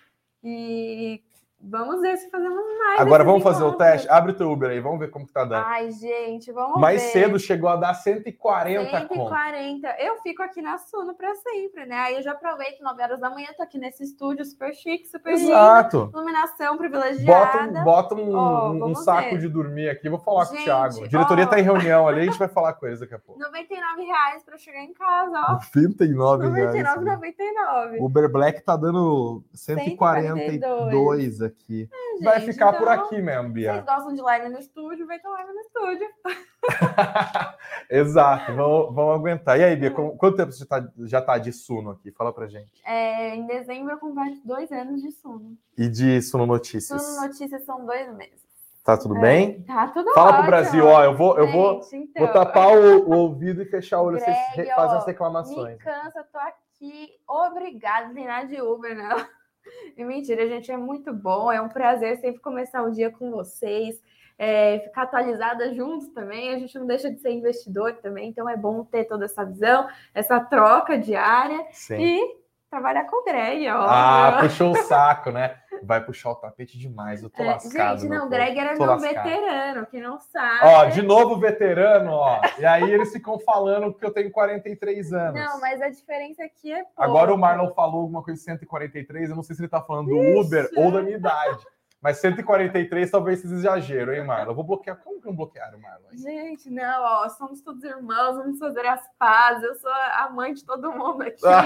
E 0.43 1.23
vamos 1.63 2.01
ver 2.01 2.17
se 2.17 2.29
fazemos 2.29 2.63
mais. 2.79 3.00
Agora 3.00 3.24
vamos 3.24 3.41
fazer 3.43 3.63
o 3.63 3.74
teste. 3.74 4.10
Abre 4.10 4.32
o 4.32 4.36
teu 4.36 4.51
Uber 4.51 4.70
aí, 4.70 4.79
vamos 4.79 5.00
ver 5.00 5.10
como 5.10 5.25
que 5.25 5.34
tá 5.34 5.43
dando. 5.46 5.65
Ai, 5.65 5.91
gente, 5.91 6.51
vamos 6.51 6.79
Mais 6.79 7.01
ver. 7.01 7.10
cedo 7.10 7.39
chegou 7.39 7.70
a 7.70 7.75
dar 7.75 7.93
140 7.93 8.91
conto. 9.08 9.08
140. 9.08 9.88
Eu 10.00 10.17
fico 10.22 10.43
aqui 10.43 10.62
na 10.62 10.77
Suno 10.77 11.15
para 11.15 11.34
sempre, 11.36 11.86
né? 11.86 11.96
Aí 11.98 12.15
eu 12.15 12.22
já 12.22 12.32
aproveito 12.32 12.82
9 12.82 13.01
horas 13.01 13.20
da 13.20 13.29
manhã, 13.29 13.48
tô 13.55 13.63
aqui 13.63 13.77
nesse 13.77 14.03
estúdio 14.03 14.46
super 14.46 14.74
chique, 14.74 15.08
super 15.08 15.34
lindo. 15.36 15.50
Exato. 15.51 16.10
Iluminação 16.13 16.77
Bota 16.77 16.77
privilegiada. 16.79 17.79
um, 17.79 17.84
bota 17.84 18.15
um, 18.15 18.36
Ó, 18.36 18.72
um 18.72 18.96
saco 18.96 19.32
ver. 19.32 19.39
de 19.39 19.48
dormir 19.50 19.89
aqui. 19.89 20.10
Vou 20.10 20.20
falar 20.20 20.46
com 20.46 20.53
o 20.53 20.55
Gente, 20.58 20.65
Thiago. 20.65 21.03
A 21.03 21.08
diretoria 21.08 21.46
ó. 21.46 21.48
tá 21.48 21.60
em 21.60 21.63
reunião 21.63 22.08
ali, 22.08 22.22
a 22.22 22.25
gente 22.25 22.39
vai 22.39 22.48
falar 22.48 22.74
com 22.74 22.86
eles 22.86 23.00
daqui 23.00 23.13
a 23.15 23.20
pouco. 23.20 23.39
99 23.39 24.03
reais 24.03 24.43
para 24.43 24.58
chegar 24.58 24.84
em 24.84 24.93
casa, 24.93 25.46
ó. 25.50 25.60
39 25.72 26.50
reais. 26.50 26.75
99,99. 26.75 28.00
O 28.00 28.05
Uber 28.05 28.29
Black 28.32 28.62
tá 28.63 28.75
dando 28.75 29.44
142 29.53 31.42
aqui. 31.42 31.52
Gente, 31.68 31.89
Vai 32.24 32.39
ficar 32.42 32.74
por 32.74 32.83
então, 32.83 32.94
aqui 33.05 33.22
mesmo, 33.22 33.44
Vocês 33.44 33.53
Bia. 33.53 33.81
gostam 33.81 34.13
de 34.13 34.22
live 34.22 34.50
no 34.50 34.59
estúdio? 34.59 35.07
Vai 35.07 35.20
ter 35.20 35.27
live 35.27 35.51
no 35.53 35.59
estúdio. 35.61 36.07
Exato, 37.89 38.53
vamos, 38.55 38.94
vamos 38.96 39.16
aguentar. 39.16 39.59
E 39.59 39.63
aí, 39.63 39.75
Bia, 39.75 39.92
com- 39.92 40.16
quanto 40.18 40.37
tempo 40.37 40.51
você 40.51 40.66
tá, 40.66 40.85
já 41.05 41.22
tá 41.22 41.37
de 41.37 41.51
Suno 41.51 41.92
aqui? 41.92 42.11
Fala 42.11 42.31
pra 42.33 42.48
gente. 42.48 42.81
É, 42.85 43.35
em 43.35 43.46
dezembro 43.46 43.92
eu 43.94 43.98
completo 43.98 44.37
dois 44.46 44.72
anos 44.72 45.01
de 45.01 45.11
Suno. 45.11 45.57
E 45.77 45.87
de 45.87 46.22
Suno 46.22 46.46
Notícias. 46.46 47.01
Suno 47.01 47.27
Notícias 47.27 47.63
são 47.66 47.85
dois 47.85 48.13
meses. 48.16 48.42
Tá 48.83 48.98
tudo 48.98 49.16
É, 49.18 49.22
bem? 49.22 49.61
Tá 49.63 49.87
tudo 49.87 50.11
Fala 50.13 50.27
pro 50.33 50.37
ótimo. 50.42 50.48
Brasil, 50.51 50.85
ó, 50.85 51.03
eu 51.05 51.16
vou, 51.16 51.37
eu 51.37 51.50
vou, 51.51 51.81
Gente, 51.83 52.09
então, 52.09 52.25
vou 52.25 52.33
tapar 52.33 52.68
o, 52.77 53.09
o 53.09 53.11
ouvido 53.18 53.61
e 53.61 53.66
fechar 53.66 54.01
o 54.01 54.05
olho, 54.07 54.20
vocês 54.20 54.35
Greg, 54.55 54.68
re- 54.70 54.75
fazem 54.75 54.98
as 54.98 55.05
reclamações. 55.05 55.77
Me 55.77 55.83
cansa, 55.83 56.24
tô 56.31 56.37
aqui. 56.37 57.09
Obrigada, 57.25 58.07
não 58.07 58.13
tem 58.13 58.25
nada 58.27 58.46
de 58.46 58.61
Uber, 58.61 58.94
não. 58.98 59.25
E 59.95 60.03
mentira, 60.03 60.47
gente, 60.47 60.71
é 60.71 60.77
muito 60.77 61.13
bom. 61.13 61.51
É 61.51 61.61
um 61.61 61.69
prazer 61.69 62.17
sempre 62.17 62.41
começar 62.41 62.81
o 62.83 62.91
dia 62.91 63.11
com 63.11 63.31
vocês. 63.31 64.01
é, 64.37 64.79
ficar 64.79 65.03
atualizada 65.03 65.73
juntos 65.73 66.07
também. 66.09 66.53
A 66.53 66.59
gente 66.59 66.77
não 66.77 66.85
deixa 66.85 67.09
de 67.09 67.19
ser 67.19 67.31
investidor 67.31 67.93
também, 68.01 68.29
então 68.29 68.49
é 68.49 68.57
bom 68.57 68.83
ter 68.83 69.05
toda 69.05 69.25
essa 69.25 69.45
visão, 69.45 69.87
essa 70.13 70.39
troca 70.39 70.97
diária 70.97 71.65
Sim. 71.71 72.01
e 72.01 72.43
trabalhar 72.69 73.05
com 73.05 73.21
o 73.21 73.23
Greg, 73.23 73.69
ó. 73.69 73.85
Ah, 73.87 74.37
puxou 74.41 74.71
o 74.71 74.75
saco, 74.83 75.31
né? 75.31 75.57
Vai 75.85 76.03
puxar 76.03 76.31
o 76.31 76.35
tapete 76.35 76.77
demais, 76.77 77.22
eu 77.22 77.29
tô 77.29 77.43
É, 77.43 77.48
lascado. 77.48 78.00
gente, 78.00 78.09
não, 78.09 78.25
o. 78.25 78.29
Greg 78.29 78.57
era 78.57 78.74
meu 78.74 78.85
lascado. 78.85 79.13
veterano, 79.13 79.85
que 79.87 80.00
não 80.00 80.19
sabe. 80.19 80.59
Ó, 80.63 80.85
de 80.85 81.01
novo 81.01 81.37
veterano, 81.37 82.11
ó. 82.11 82.39
E 82.57 82.65
aí 82.65 82.89
eles 82.91 83.11
ficam 83.11 83.37
falando 83.39 83.93
que 83.93 84.05
eu 84.05 84.11
tenho 84.11 84.31
43 84.31 85.11
anos. 85.13 85.41
Não, 85.41 85.59
mas 85.59 85.81
a 85.81 85.89
diferença 85.89 86.43
aqui 86.43 86.72
é. 86.72 86.83
Agora 86.98 87.25
o 87.25 87.27
pouco. 87.29 87.41
Marlon 87.41 87.74
falou 87.74 88.01
alguma 88.01 88.24
coisa 88.24 88.39
de 88.39 88.46
143, 88.46 89.29
eu 89.29 89.35
não 89.35 89.43
sei 89.43 89.55
se 89.55 89.61
ele 89.61 89.69
tá 89.69 89.81
falando 89.81 90.07
do 90.09 90.39
Uber 90.39 90.69
ou 90.77 90.91
da 90.91 91.01
minha 91.01 91.17
idade. 91.17 91.65
Mas 92.03 92.18
143 92.18 93.09
talvez 93.09 93.39
seja 93.39 93.55
exagero, 93.55 94.13
hein, 94.13 94.25
Marlon? 94.25 94.51
Eu 94.51 94.55
vou 94.55 94.63
bloquear. 94.66 94.98
Como 94.98 95.22
que 95.22 95.25
não 95.25 95.33
bloquearam, 95.35 95.79
Marlon? 95.79 96.09
Gente, 96.11 96.70
não, 96.70 97.01
ó, 97.01 97.29
somos 97.29 97.61
todos 97.61 97.81
irmãos, 97.83 98.35
vamos 98.35 98.59
fazer 98.59 98.85
as 98.85 99.01
pazes. 99.18 99.63
Eu 99.63 99.75
sou 99.75 99.89
a 99.89 100.29
mãe 100.29 100.53
de 100.53 100.66
todo 100.66 100.92
mundo 100.92 101.22
aqui, 101.25 101.46
Ah, 101.46 101.63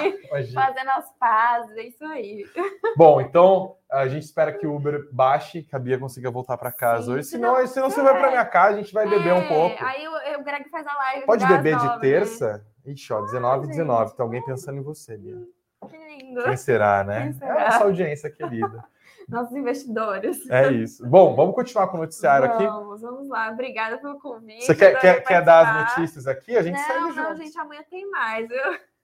fazendo 0.54 0.90
as 0.92 1.12
pazes, 1.20 1.76
é 1.76 1.84
isso 1.88 2.06
aí. 2.06 2.46
Bom, 2.96 3.20
então 3.20 3.76
a 3.92 4.08
gente 4.08 4.24
espera 4.24 4.54
que 4.54 4.68
o 4.68 4.76
Uber 4.76 5.10
baixe, 5.12 5.64
que 5.64 5.76
a 5.76 5.80
Bia 5.80 5.98
consiga 5.98 6.30
voltar 6.30 6.56
para 6.58 6.72
casa 6.72 7.06
Sim, 7.08 7.12
hoje. 7.14 7.24
se 7.24 7.30
Senão, 7.32 7.58
não- 7.58 7.68
senão 7.68 7.90
você 7.90 8.00
é. 8.00 8.04
vai 8.04 8.20
para 8.20 8.30
minha 8.30 8.46
casa, 8.46 8.76
a 8.78 8.82
gente 8.82 8.94
vai 8.94 9.10
beber 9.10 9.34
um 9.34 9.38
É, 9.38 9.48
pouco. 9.48 9.84
Aí 9.84 10.08
o, 10.08 10.40
o 10.40 10.44
Greg 10.44 10.70
faz 10.70 10.86
a 10.86 10.94
live. 10.94 11.26
Pode 11.26 11.48
beber 11.48 11.78
de 11.78 11.86
né? 11.88 11.98
terça? 12.00 12.64
Ixi, 12.86 13.12
ó, 13.12 13.22
19 13.22 13.62
Ai, 13.64 13.68
19. 13.70 14.06
gente. 14.06 14.16
Tem 14.18 14.24
alguém 14.24 14.46
pensando 14.46 14.78
em 14.78 14.84
você, 14.84 15.18
Bia. 15.18 15.36
Que 15.90 15.98
lindo. 15.98 16.44
Quem 16.44 16.56
será, 16.58 17.04
né? 17.04 17.22
Quem 17.22 17.30
É 17.30 17.34
será? 17.34 17.54
a 17.62 17.66
nossa 17.66 17.84
audiência 17.86 18.30
querida. 18.30 18.84
Nossos 19.28 19.56
investidores. 19.56 20.50
É 20.50 20.72
isso. 20.72 21.06
Bom, 21.06 21.36
vamos 21.36 21.54
continuar 21.54 21.88
com 21.88 21.98
o 21.98 22.00
noticiário 22.02 22.46
aqui. 22.50 22.64
Vamos, 22.66 23.02
vamos 23.02 23.28
lá. 23.28 23.50
Obrigada 23.52 23.98
pelo 23.98 24.18
convite. 24.20 24.66
Você 24.66 24.74
quer, 24.74 24.98
quer, 25.00 25.22
quer 25.24 25.44
dar 25.44 25.68
as 25.86 25.98
notícias 25.98 26.28
aqui? 26.28 26.56
A 26.56 26.62
gente 26.64 26.78
Não, 26.78 26.86
segue 26.86 27.00
não, 27.00 27.12
junto. 27.12 27.36
gente, 27.36 27.60
amanhã 27.60 27.84
tem 27.90 28.10
mais. 28.10 28.48
viu? 28.48 28.58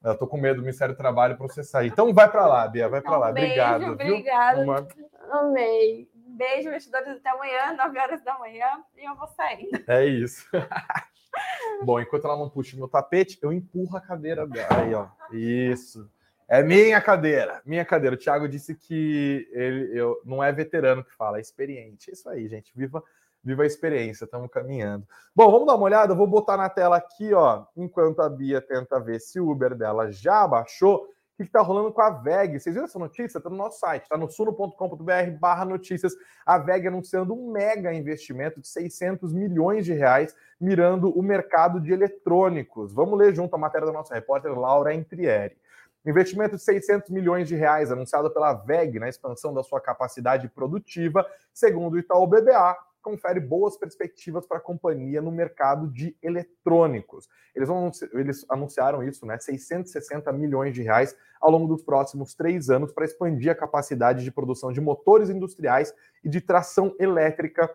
Eu 0.03 0.17
tô 0.17 0.25
com 0.27 0.37
medo 0.37 0.55
do 0.57 0.61
Ministério 0.61 0.93
do 0.93 0.97
Trabalho 0.97 1.37
processar. 1.37 1.85
Então 1.85 2.13
vai 2.13 2.29
para 2.29 2.45
lá, 2.47 2.67
Bia, 2.67 2.87
vai 2.89 3.01
para 3.01 3.11
Então, 3.11 3.19
lá. 3.21 3.31
beijo, 3.31 3.47
Obrigado. 3.51 3.91
obrigada. 3.91 4.61
Uma- 4.63 4.87
Amei. 5.31 6.09
Beijo, 6.15 6.69
investidores, 6.69 7.09
até 7.17 7.29
amanhã, 7.29 7.73
9 7.77 7.99
horas 7.99 8.23
da 8.23 8.37
manhã, 8.39 8.65
e 8.97 9.07
eu 9.07 9.15
vou 9.15 9.27
saindo. 9.27 9.79
É 9.87 10.05
isso. 10.05 10.47
Bom, 11.83 11.99
enquanto 11.99 12.25
ela 12.25 12.37
não 12.37 12.49
puxa 12.49 12.75
o 12.75 12.79
meu 12.79 12.87
tapete, 12.87 13.37
eu 13.41 13.51
empurro 13.51 13.95
a 13.97 14.01
cadeira 14.01 14.45
dela. 14.47 14.67
Aí, 14.77 14.93
ó. 14.93 15.07
Isso. 15.31 16.09
É 16.47 16.61
minha 16.61 17.01
cadeira. 17.01 17.61
Minha 17.65 17.85
cadeira. 17.85 18.15
O 18.15 18.19
Thiago 18.19 18.47
disse 18.47 18.75
que 18.75 19.47
ele 19.51 19.97
eu, 19.97 20.21
não 20.25 20.43
é 20.43 20.51
veterano 20.51 21.03
que 21.03 21.13
fala, 21.13 21.37
é 21.37 21.41
experiente. 21.41 22.09
É 22.09 22.13
isso 22.13 22.29
aí, 22.29 22.47
gente. 22.47 22.71
Viva, 22.75 23.03
viva 23.43 23.63
a 23.63 23.67
experiência. 23.67 24.25
Estamos 24.25 24.49
caminhando. 24.51 25.07
Bom, 25.35 25.51
vamos 25.51 25.67
dar 25.67 25.75
uma 25.75 25.85
olhada. 25.85 26.13
Eu 26.13 26.17
vou 26.17 26.27
botar 26.27 26.57
na 26.57 26.69
tela 26.69 26.97
aqui, 26.97 27.33
ó, 27.33 27.65
enquanto 27.75 28.21
a 28.21 28.29
Bia 28.29 28.61
tenta 28.61 28.99
ver 28.99 29.19
se 29.19 29.39
o 29.39 29.49
Uber 29.49 29.75
dela 29.75 30.11
já 30.11 30.47
baixou. 30.47 31.07
O 31.33 31.35
que 31.37 31.43
está 31.43 31.61
rolando 31.61 31.91
com 31.91 32.01
a 32.01 32.11
VEG? 32.11 32.59
Vocês 32.59 32.75
viram 32.75 32.85
essa 32.85 32.99
notícia? 32.99 33.39
Está 33.39 33.49
no 33.49 33.55
nosso 33.55 33.79
site, 33.79 34.03
está 34.03 34.15
no 34.15 34.29
suno.com.br 34.29 35.31
barra 35.39 35.65
notícias. 35.65 36.13
A 36.45 36.59
VEG 36.59 36.87
anunciando 36.87 37.33
um 37.33 37.51
mega 37.51 37.91
investimento 37.91 38.61
de 38.61 38.67
600 38.67 39.33
milhões 39.33 39.83
de 39.83 39.93
reais 39.93 40.35
mirando 40.61 41.09
o 41.09 41.23
mercado 41.23 41.81
de 41.81 41.91
eletrônicos. 41.91 42.93
Vamos 42.93 43.17
ler 43.17 43.33
junto 43.33 43.55
a 43.55 43.57
matéria 43.57 43.87
da 43.87 43.93
nossa 43.93 44.13
repórter 44.13 44.53
Laura 44.53 44.93
Entrieri. 44.93 45.57
Investimento 46.05 46.57
de 46.57 46.61
600 46.61 47.09
milhões 47.09 47.47
de 47.47 47.55
reais 47.55 47.89
anunciado 47.89 48.29
pela 48.29 48.53
VEG 48.53 48.99
na 48.99 49.07
expansão 49.07 49.53
da 49.53 49.63
sua 49.63 49.79
capacidade 49.79 50.49
produtiva, 50.49 51.25
segundo 51.53 51.93
o 51.93 51.99
Itaú 51.99 52.27
BBA. 52.27 52.77
confere 53.01 53.39
boas 53.39 53.77
perspectivas 53.77 54.45
para 54.45 54.57
a 54.57 54.61
companhia 54.61 55.21
no 55.21 55.31
mercado 55.31 55.87
de 55.87 56.15
eletrônicos. 56.21 57.27
Eles, 57.53 57.67
vão, 57.67 57.91
eles 58.13 58.45
anunciaram 58.49 59.03
isso, 59.03 59.25
né? 59.25 59.37
660 59.37 60.31
milhões 60.31 60.73
de 60.73 60.81
reais 60.81 61.15
ao 61.39 61.51
longo 61.51 61.67
dos 61.67 61.83
próximos 61.83 62.33
três 62.33 62.69
anos 62.69 62.93
para 62.93 63.03
expandir 63.03 63.51
a 63.51 63.55
capacidade 63.55 64.23
de 64.23 64.31
produção 64.31 64.71
de 64.71 64.79
motores 64.79 65.29
industriais 65.29 65.93
e 66.23 66.29
de 66.29 66.39
tração 66.39 66.95
elétrica 66.97 67.69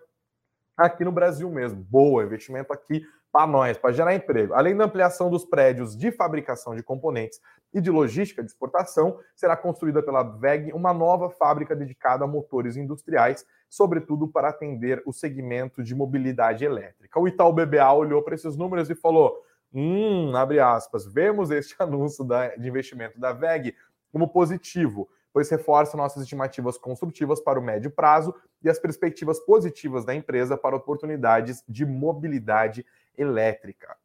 aqui 0.78 1.04
no 1.04 1.12
Brasil 1.12 1.50
mesmo. 1.50 1.82
Boa, 1.82 2.24
investimento 2.24 2.72
aqui 2.72 3.04
para 3.32 3.46
nós, 3.46 3.76
para 3.76 3.92
gerar 3.92 4.14
emprego. 4.14 4.54
Além 4.54 4.76
da 4.76 4.84
ampliação 4.84 5.30
dos 5.30 5.44
prédios 5.44 5.96
de 5.96 6.10
fabricação 6.10 6.74
de 6.74 6.82
componentes 6.82 7.40
e 7.72 7.80
de 7.80 7.90
logística 7.90 8.42
de 8.42 8.48
exportação, 8.48 9.18
será 9.36 9.56
construída 9.56 10.02
pela 10.02 10.22
VEG 10.22 10.72
uma 10.72 10.92
nova 10.94 11.30
fábrica 11.30 11.76
dedicada 11.76 12.24
a 12.24 12.28
motores 12.28 12.76
industriais, 12.76 13.44
sobretudo 13.68 14.26
para 14.26 14.48
atender 14.48 15.02
o 15.04 15.12
segmento 15.12 15.82
de 15.82 15.94
mobilidade 15.94 16.64
elétrica. 16.64 17.20
O 17.20 17.28
Itaú 17.28 17.52
BBA 17.52 17.92
olhou 17.92 18.22
para 18.22 18.34
esses 18.34 18.56
números 18.56 18.88
e 18.88 18.94
falou: 18.94 19.42
hum, 19.72 20.34
abre 20.34 20.60
aspas, 20.60 21.06
vemos 21.06 21.50
este 21.50 21.76
anúncio 21.82 22.26
de 22.56 22.68
investimento 22.68 23.20
da 23.20 23.32
VEG 23.32 23.74
como 24.10 24.28
positivo, 24.28 25.08
pois 25.32 25.50
reforça 25.50 25.96
nossas 25.96 26.22
estimativas 26.22 26.78
construtivas 26.78 27.40
para 27.40 27.60
o 27.60 27.62
médio 27.62 27.90
prazo 27.90 28.34
e 28.62 28.68
as 28.68 28.78
perspectivas 28.78 29.38
positivas 29.38 30.04
da 30.04 30.14
empresa 30.14 30.56
para 30.56 30.74
oportunidades 30.74 31.62
de 31.68 31.84
mobilidade 31.84 32.80
elétrica. 32.80 32.98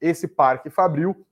Esse 0.01 0.27
parque 0.27 0.69
Fabril 0.69 1.25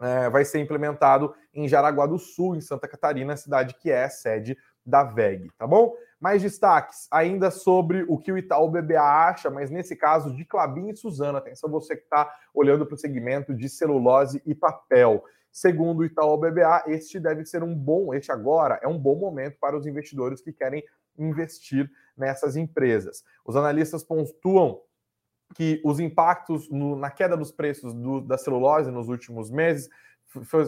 é, 0.00 0.28
vai 0.28 0.44
ser 0.44 0.58
implementado 0.58 1.34
em 1.54 1.68
Jaraguá 1.68 2.06
do 2.06 2.18
Sul, 2.18 2.56
em 2.56 2.60
Santa 2.60 2.88
Catarina, 2.88 3.36
cidade 3.36 3.74
que 3.74 3.90
é 3.90 4.08
sede 4.08 4.56
da 4.84 5.04
VEG, 5.04 5.50
tá 5.56 5.66
bom? 5.66 5.94
Mais 6.18 6.42
destaques 6.42 7.06
ainda 7.10 7.50
sobre 7.50 8.04
o 8.08 8.18
que 8.18 8.32
o 8.32 8.38
Itaú 8.38 8.68
BBA 8.68 9.00
acha, 9.00 9.50
mas 9.50 9.70
nesse 9.70 9.94
caso 9.94 10.34
de 10.34 10.44
Clabin 10.44 10.90
e 10.90 10.96
Suzana. 10.96 11.38
Atenção 11.38 11.70
você 11.70 11.96
que 11.96 12.02
está 12.02 12.32
olhando 12.52 12.84
para 12.84 12.94
o 12.94 12.98
segmento 12.98 13.54
de 13.54 13.68
celulose 13.68 14.42
e 14.44 14.54
papel. 14.54 15.24
Segundo 15.50 16.00
o 16.00 16.04
Itaú 16.04 16.36
BBA, 16.38 16.84
este 16.86 17.20
deve 17.20 17.44
ser 17.44 17.62
um 17.62 17.74
bom, 17.74 18.14
este 18.14 18.32
agora 18.32 18.80
é 18.82 18.88
um 18.88 18.98
bom 18.98 19.16
momento 19.16 19.58
para 19.60 19.76
os 19.76 19.86
investidores 19.86 20.40
que 20.40 20.52
querem 20.52 20.82
investir 21.18 21.90
nessas 22.16 22.56
empresas. 22.56 23.22
Os 23.44 23.54
analistas 23.54 24.02
pontuam 24.02 24.80
que 25.54 25.80
os 25.84 26.00
impactos 26.00 26.68
no, 26.70 26.96
na 26.96 27.10
queda 27.10 27.36
dos 27.36 27.52
preços 27.52 27.94
do, 27.94 28.20
da 28.20 28.38
celulose 28.38 28.90
nos 28.90 29.08
últimos 29.08 29.50
meses 29.50 29.88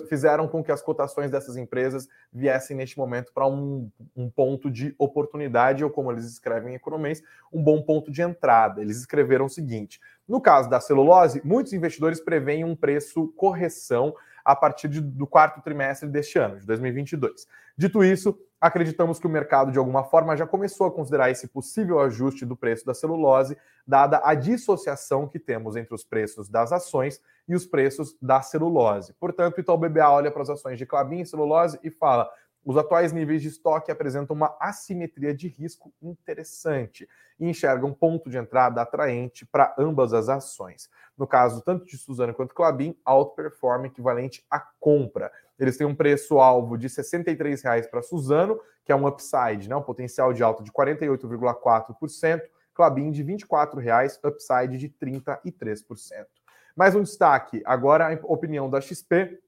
fizeram 0.09 0.47
com 0.47 0.63
que 0.63 0.71
as 0.71 0.83
cotações 0.83 1.31
dessas 1.31 1.57
empresas 1.57 2.09
viessem 2.33 2.77
neste 2.77 2.99
momento 2.99 3.33
para 3.33 3.47
um, 3.47 3.91
um, 4.15 4.29
ponto 4.29 4.71
de 4.71 4.95
oportunidade, 4.99 5.83
ou 5.83 5.91
como 5.91 6.13
eles 6.13 6.27
escrevem 6.27 6.73
em 6.73 6.77
economês, 6.77 7.23
um 7.53 7.63
bom 7.63 7.81
ponto 7.83 8.11
de 8.11 8.21
entrada. 8.21 8.83
Eles 8.83 8.99
escreveram 8.99 9.47
o 9.47 9.51
seguinte: 9.51 10.01
no 10.29 10.41
caso 10.41 10.69
da 10.69 10.81
celulose, 10.81 11.41
muitos 11.45 11.73
investidores 11.73 12.21
preveem 12.21 12.65
um 12.65 12.77
preço 12.77 13.29
correção 13.37 14.15
a 14.45 14.55
partir 14.55 14.89
de, 14.89 15.01
do 15.01 15.27
quarto 15.27 15.63
trimestre 15.63 16.09
deste 16.09 16.39
ano, 16.39 16.61
de 16.61 16.67
2022. 16.67 17.47
Dito 17.77 18.05
isso, 18.05 18.39
acreditamos 18.65 19.19
que 19.19 19.27
o 19.27 19.31
mercado, 19.31 19.71
de 19.71 19.79
alguma 19.79 20.05
forma, 20.05 20.35
já 20.35 20.47
começou 20.47 20.87
a 20.87 20.91
considerar 20.91 21.31
esse 21.31 21.47
possível 21.49 22.01
ajuste 22.01 22.47
do 22.47 22.57
preço 22.57 22.87
da 22.87 22.95
celulose, 22.95 23.59
dada 23.87 24.23
a 24.25 24.35
dissociação 24.35 25.29
que 25.29 25.39
temos 25.39 25.77
entre 25.77 25.95
os 25.95 26.03
preços 26.03 26.49
das 26.49 26.73
ações 26.73 27.21
e 27.47 27.55
os 27.55 27.67
preços 27.67 28.17
da 28.23 28.41
celulose. 28.41 29.13
Portanto, 29.21 29.59
o 29.59 29.61
Itaú 29.61 29.77
BBA 29.77 30.09
olha 30.09 30.31
para 30.31 30.41
as 30.41 30.49
ações 30.49 30.79
de 30.79 30.87
Clabin 30.87 31.21
e 31.21 31.27
celulose 31.27 31.79
e 31.85 31.91
fala: 31.91 32.31
os 32.65 32.77
atuais 32.77 33.13
níveis 33.13 33.43
de 33.43 33.49
estoque 33.49 33.93
apresentam 33.93 34.35
uma 34.35 34.57
assimetria 34.59 35.35
de 35.35 35.49
risco 35.49 35.93
interessante 36.01 37.07
e 37.39 37.47
enxergam 37.49 37.91
um 37.91 37.95
ponto 37.95 38.31
de 38.31 38.39
entrada 38.39 38.81
atraente 38.81 39.45
para 39.45 39.75
ambas 39.79 40.15
as 40.15 40.29
ações. 40.29 40.89
No 41.17 41.27
caso, 41.27 41.61
tanto 41.63 41.85
de 41.85 41.99
Suzano 41.99 42.33
quanto 42.33 42.55
Clabin, 42.55 42.97
outperform 43.05 43.85
equivalente 43.87 44.45
à 44.51 44.59
compra. 44.81 45.31
Eles 45.59 45.77
têm 45.77 45.87
um 45.87 45.95
preço-alvo 45.95 46.79
de 46.79 46.87
R$ 46.87 46.95
63,00 46.95 47.89
para 47.91 48.03
Suzano, 48.03 48.59
que 48.85 48.91
é 48.91 48.97
um 48.97 49.07
upside, 49.07 49.69
né? 49.69 49.77
um 49.77 49.83
potencial 49.83 50.33
de 50.33 50.43
alta 50.43 50.63
de 50.63 50.73
48,4%, 50.73 52.41
Clabin 52.73 53.11
de 53.11 53.23
R$ 53.23 53.35
24,00, 53.35 54.19
upside 54.25 54.79
de 54.79 54.89
33%. 54.89 56.27
Mais 56.75 56.97
um 56.97 57.03
destaque, 57.03 57.63
agora 57.65 58.09
a 58.09 58.19
opinião 58.25 58.69
da 58.69 58.81
XP 58.81 59.39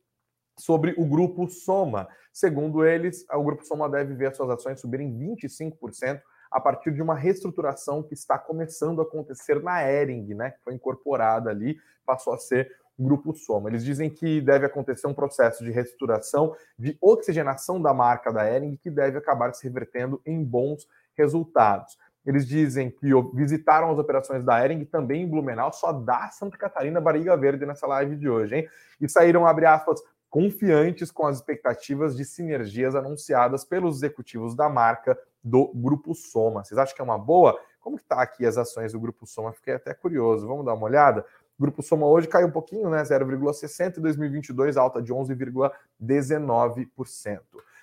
sobre 0.59 0.95
o 0.97 1.05
grupo 1.05 1.49
Soma. 1.49 2.09
Segundo 2.33 2.85
eles, 2.85 3.25
o 3.33 3.43
grupo 3.43 3.65
Soma 3.65 3.89
deve 3.89 4.15
ver 4.15 4.35
suas 4.35 4.51
ações 4.51 4.81
subirem 4.81 5.17
25% 5.19 6.21
a 6.51 6.61
partir 6.61 6.93
de 6.93 7.03
uma 7.03 7.15
reestruturação 7.15 8.03
que 8.03 8.15
está 8.15 8.39
começando 8.39 9.01
a 9.01 9.05
acontecer 9.05 9.63
na 9.63 9.83
Ering, 9.83 10.35
né, 10.35 10.53
que 10.53 10.63
foi 10.63 10.75
incorporada 10.75 11.51
ali, 11.51 11.77
passou 12.05 12.33
a 12.33 12.39
ser 12.39 12.71
Grupo 12.99 13.35
Soma. 13.35 13.69
Eles 13.69 13.85
dizem 13.85 14.09
que 14.09 14.41
deve 14.41 14.65
acontecer 14.65 15.07
um 15.07 15.13
processo 15.13 15.63
de 15.63 15.71
reestruturação, 15.71 16.57
de 16.79 16.97
oxigenação 17.01 17.81
da 17.81 17.93
marca 17.93 18.33
da 18.33 18.51
Ering, 18.51 18.77
que 18.77 18.91
deve 18.91 19.19
acabar 19.19 19.53
se 19.53 19.65
revertendo 19.65 20.21
em 20.25 20.43
bons 20.43 20.89
resultados. 21.15 21.99
Eles 22.25 22.47
dizem 22.47 22.91
que 22.91 23.09
visitaram 23.35 23.91
as 23.91 23.99
operações 23.99 24.43
da 24.45 24.65
Ering 24.65 24.85
também 24.85 25.23
em 25.23 25.29
Blumenau, 25.29 25.73
só 25.73 25.93
dá 25.93 26.29
Santa 26.31 26.57
Catarina 26.57 27.01
barriga 27.01 27.37
verde 27.37 27.65
nessa 27.65 27.87
live 27.87 28.17
de 28.17 28.29
hoje, 28.29 28.57
hein? 28.57 28.69
E 29.01 29.09
saíram, 29.09 29.47
abre 29.47 29.67
aspas, 29.67 30.01
confiantes 30.37 31.11
com 31.11 31.27
as 31.27 31.37
expectativas 31.37 32.15
de 32.15 32.23
sinergias 32.23 32.95
anunciadas 32.95 33.65
pelos 33.65 33.97
executivos 33.97 34.55
da 34.55 34.69
marca 34.69 35.19
do 35.43 35.73
Grupo 35.75 36.15
Soma. 36.15 36.63
Vocês 36.63 36.77
acham 36.77 36.95
que 36.95 37.01
é 37.01 37.05
uma 37.05 37.17
boa? 37.17 37.59
Como 37.81 37.97
que 37.97 38.05
tá 38.05 38.21
aqui 38.21 38.45
as 38.45 38.59
ações 38.59 38.93
do 38.93 39.01
Grupo 39.01 39.27
Soma? 39.27 39.55
Fiquei 39.55 39.73
até 39.73 39.95
curioso. 39.95 40.47
Vamos 40.47 40.67
dar 40.67 40.75
uma 40.75 40.85
olhada? 40.85 41.25
O 41.59 41.63
Grupo 41.63 41.83
Soma 41.83 42.07
hoje 42.07 42.29
caiu 42.29 42.49
um 42.49 42.51
pouquinho, 42.51 42.91
né? 42.91 43.03
0,60 43.03 43.97
em 43.97 44.03
2022, 44.03 44.77
alta 44.77 45.01
de 45.01 45.11
11,19%. 45.11 47.41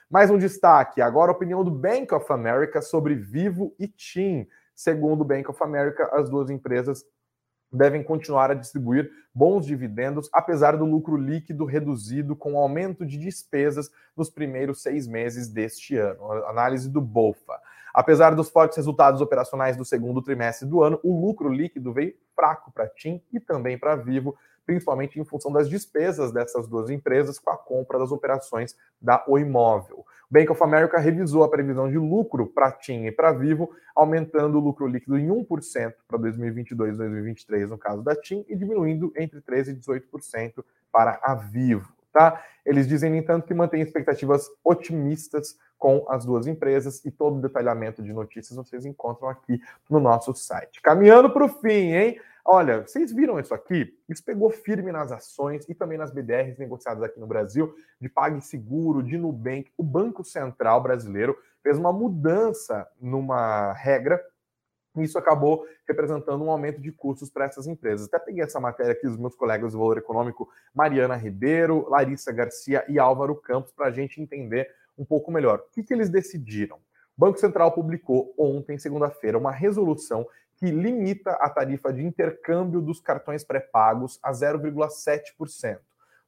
Mais 0.08 0.30
um 0.30 0.38
destaque, 0.38 1.02
agora 1.02 1.32
a 1.32 1.36
opinião 1.36 1.63
do 1.63 1.72
Bank 1.72 2.13
of 2.13 2.32
America 2.32 2.84
sobre 2.84 3.16
Vivo 3.16 3.74
e 3.80 3.88
TIM. 3.88 4.48
Segundo 4.76 5.22
o 5.22 5.26
Bank 5.26 5.50
of 5.50 5.63
America, 5.63 6.08
as 6.13 6.30
duas 6.30 6.52
empresas 6.52 7.04
devem 7.74 8.04
continuar 8.04 8.52
a 8.52 8.54
distribuir 8.54 9.12
bons 9.34 9.66
dividendos, 9.66 10.30
apesar 10.32 10.78
do 10.78 10.86
lucro 10.86 11.18
líquido 11.18 11.66
reduzido 11.66 12.36
com 12.36 12.58
aumento 12.58 13.06
de 13.06 13.18
despesas 13.18 13.90
nos 14.16 14.30
primeiros 14.30 14.82
seis 14.82 15.08
meses 15.08 15.50
deste 15.50 15.98
ano. 15.98 16.32
Análise 16.48 16.90
do 16.90 17.02
BOFA. 17.02 17.60
Apesar 17.94 18.34
dos 18.34 18.50
fortes 18.50 18.78
resultados 18.78 19.22
operacionais 19.22 19.78
do 19.78 19.86
segundo 19.86 20.22
trimestre 20.22 20.68
do 20.68 20.82
ano, 20.84 21.00
o 21.04 21.20
lucro 21.20 21.50
líquido 21.50 21.94
veio 21.94 22.16
fraco 22.36 22.72
para 22.72 22.88
TIM 22.88 23.22
e 23.32 23.40
também 23.40 23.78
para 23.78 23.96
Vivo, 23.96 24.36
principalmente 24.65 25.19
em 25.19 25.26
função 25.26 25.52
das 25.52 25.69
despesas 25.69 26.32
dessas 26.32 26.67
duas 26.67 26.89
empresas 26.89 27.39
com 27.39 27.49
a 27.49 27.58
compra 27.58 27.99
das 27.99 28.12
operações 28.12 28.76
da 29.02 29.23
O 29.28 29.38
Imóvel. 29.38 30.06
Bank 30.30 30.52
of 30.52 30.63
America 30.63 30.97
revisou 30.97 31.43
a 31.43 31.49
previsão 31.49 31.89
de 31.89 31.97
lucro 31.97 32.47
para 32.47 32.71
TIM 32.71 33.06
e 33.06 33.12
para 33.12 33.32
Vivo, 33.32 33.69
aumentando 33.95 34.58
o 34.58 34.62
lucro 34.62 34.88
líquido 34.88 35.17
em 35.17 35.28
1% 35.28 35.93
para 36.08 36.17
2022 36.17 36.95
e 36.95 36.97
2023 36.97 37.69
no 37.69 37.78
caso 37.78 38.02
da 38.02 38.15
TIM 38.15 38.43
e 38.49 38.56
diminuindo 38.56 39.13
entre 39.15 39.41
13% 39.41 39.69
e 39.69 39.76
18% 39.76 40.63
para 40.91 41.19
a 41.21 41.36
Vivo. 41.36 41.93
Tá? 42.12 42.43
Eles 42.65 42.88
dizem, 42.88 43.10
no 43.10 43.15
entanto, 43.15 43.45
que 43.45 43.54
mantêm 43.54 43.82
expectativas 43.82 44.47
otimistas 44.63 45.58
com 45.84 46.06
as 46.08 46.24
duas 46.24 46.48
empresas 46.48 47.04
e 47.04 47.12
todo 47.12 47.36
o 47.36 47.41
detalhamento 47.41 48.02
de 48.02 48.13
notícias 48.13 48.56
vocês 48.56 48.86
encontram 48.86 49.28
aqui 49.28 49.62
no 49.89 50.00
nosso 50.00 50.34
site. 50.34 50.82
Caminhando 50.82 51.30
para 51.30 51.43
o 51.43 51.50
fim, 51.50 51.91
hein? 51.91 52.22
Olha, 52.46 52.88
vocês 52.88 53.12
viram 53.12 53.38
isso 53.38 53.54
aqui? 53.54 53.93
Isso 54.08 54.24
pegou 54.24 54.50
firme 54.50 54.93
nas 54.93 55.12
ações 55.12 55.67
e 55.67 55.76
também 55.76 55.98
nas 55.98 56.10
BDRs 56.10 56.58
negociadas 56.58 57.04
aqui 57.04 57.19
no 57.19 57.28
Brasil, 57.28 57.76
de 58.00 58.08
PagSeguro, 58.08 59.04
de 59.04 59.17
Nubank. 59.17 59.69
O 59.78 59.84
Banco 59.84 60.24
Central 60.24 60.82
brasileiro 60.82 61.38
fez 61.62 61.78
uma 61.78 61.91
mudança 61.91 62.88
numa 63.02 63.74
regra 63.74 64.24
e 64.96 65.04
isso 65.04 65.17
acabou 65.17 65.65
representando 65.86 66.46
um 66.46 66.50
aumento 66.50 66.80
de 66.80 66.93
custos 66.93 67.30
para 67.30 67.43
essas 67.43 67.67
empresas. 67.67 68.08
Até 68.08 68.19
peguei 68.19 68.41
essa 68.41 68.60
matéria 68.60 68.93
aqui 68.93 69.06
dos 69.06 69.17
meus 69.17 69.36
colegas 69.36 69.74
do 69.74 69.80
Valor 69.80 69.98
Econômico, 69.98 70.48
Mariana 70.74 71.17
Ribeiro, 71.17 71.89
Larissa 71.89 72.32
Garcia 72.32 72.86
e 72.88 72.98
Álvaro 72.98 73.36
Campos, 73.36 73.74
para 73.74 73.88
a 73.88 73.91
gente 73.91 74.22
entender 74.22 74.69
um 74.98 75.06
pouco 75.06 75.32
melhor. 75.32 75.60
O 75.60 75.72
que, 75.72 75.84
que 75.84 75.94
eles 75.94 76.10
decidiram? 76.10 76.78
O 77.16 77.22
Banco 77.22 77.40
Central 77.40 77.72
publicou 77.72 78.34
ontem, 78.38 78.78
segunda-feira, 78.78 79.38
uma 79.38 79.52
resolução 79.52 80.26
que 80.56 80.72
limita 80.72 81.32
a 81.32 81.50
tarifa 81.50 81.92
de 81.92 82.04
intercâmbio 82.04 82.82
dos 82.82 83.00
cartões 83.00 83.44
pré-pagos 83.44 84.20
a 84.22 84.32
0,7%. 84.32 85.80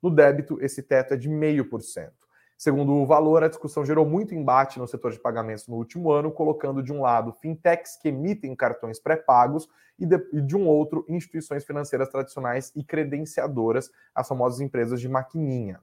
No 0.02 0.10
débito, 0.10 0.58
esse 0.62 0.84
teto 0.84 1.14
é 1.14 1.18
de 1.18 1.30
0,5%. 1.30 2.12
Segundo 2.58 2.94
o 2.94 3.06
valor, 3.06 3.44
a 3.44 3.50
discussão 3.50 3.86
gerou 3.86 4.06
muito 4.06 4.34
embate 4.34 4.80
no 4.80 4.88
setor 4.88 5.12
de 5.12 5.20
pagamentos 5.20 5.68
no 5.68 5.76
último 5.76 6.12
ano, 6.12 6.32
colocando 6.32 6.82
de 6.82 6.94
um 6.94 7.02
lado 7.02 7.34
fintechs 7.34 7.98
que 7.98 8.08
emitem 8.08 8.56
cartões 8.56 9.00
pré-pagos 9.00 9.68
e 10.00 10.06
de, 10.06 10.18
e 10.32 10.42
de 10.42 10.56
um 10.56 10.66
outro 10.68 11.06
instituições 11.10 11.66
financeiras 11.66 12.10
tradicionais 12.10 12.72
e 12.76 12.84
credenciadoras, 12.84 13.92
as 14.14 14.28
famosas 14.28 14.62
empresas 14.62 15.02
de 15.02 15.10
maquininha. 15.10 15.82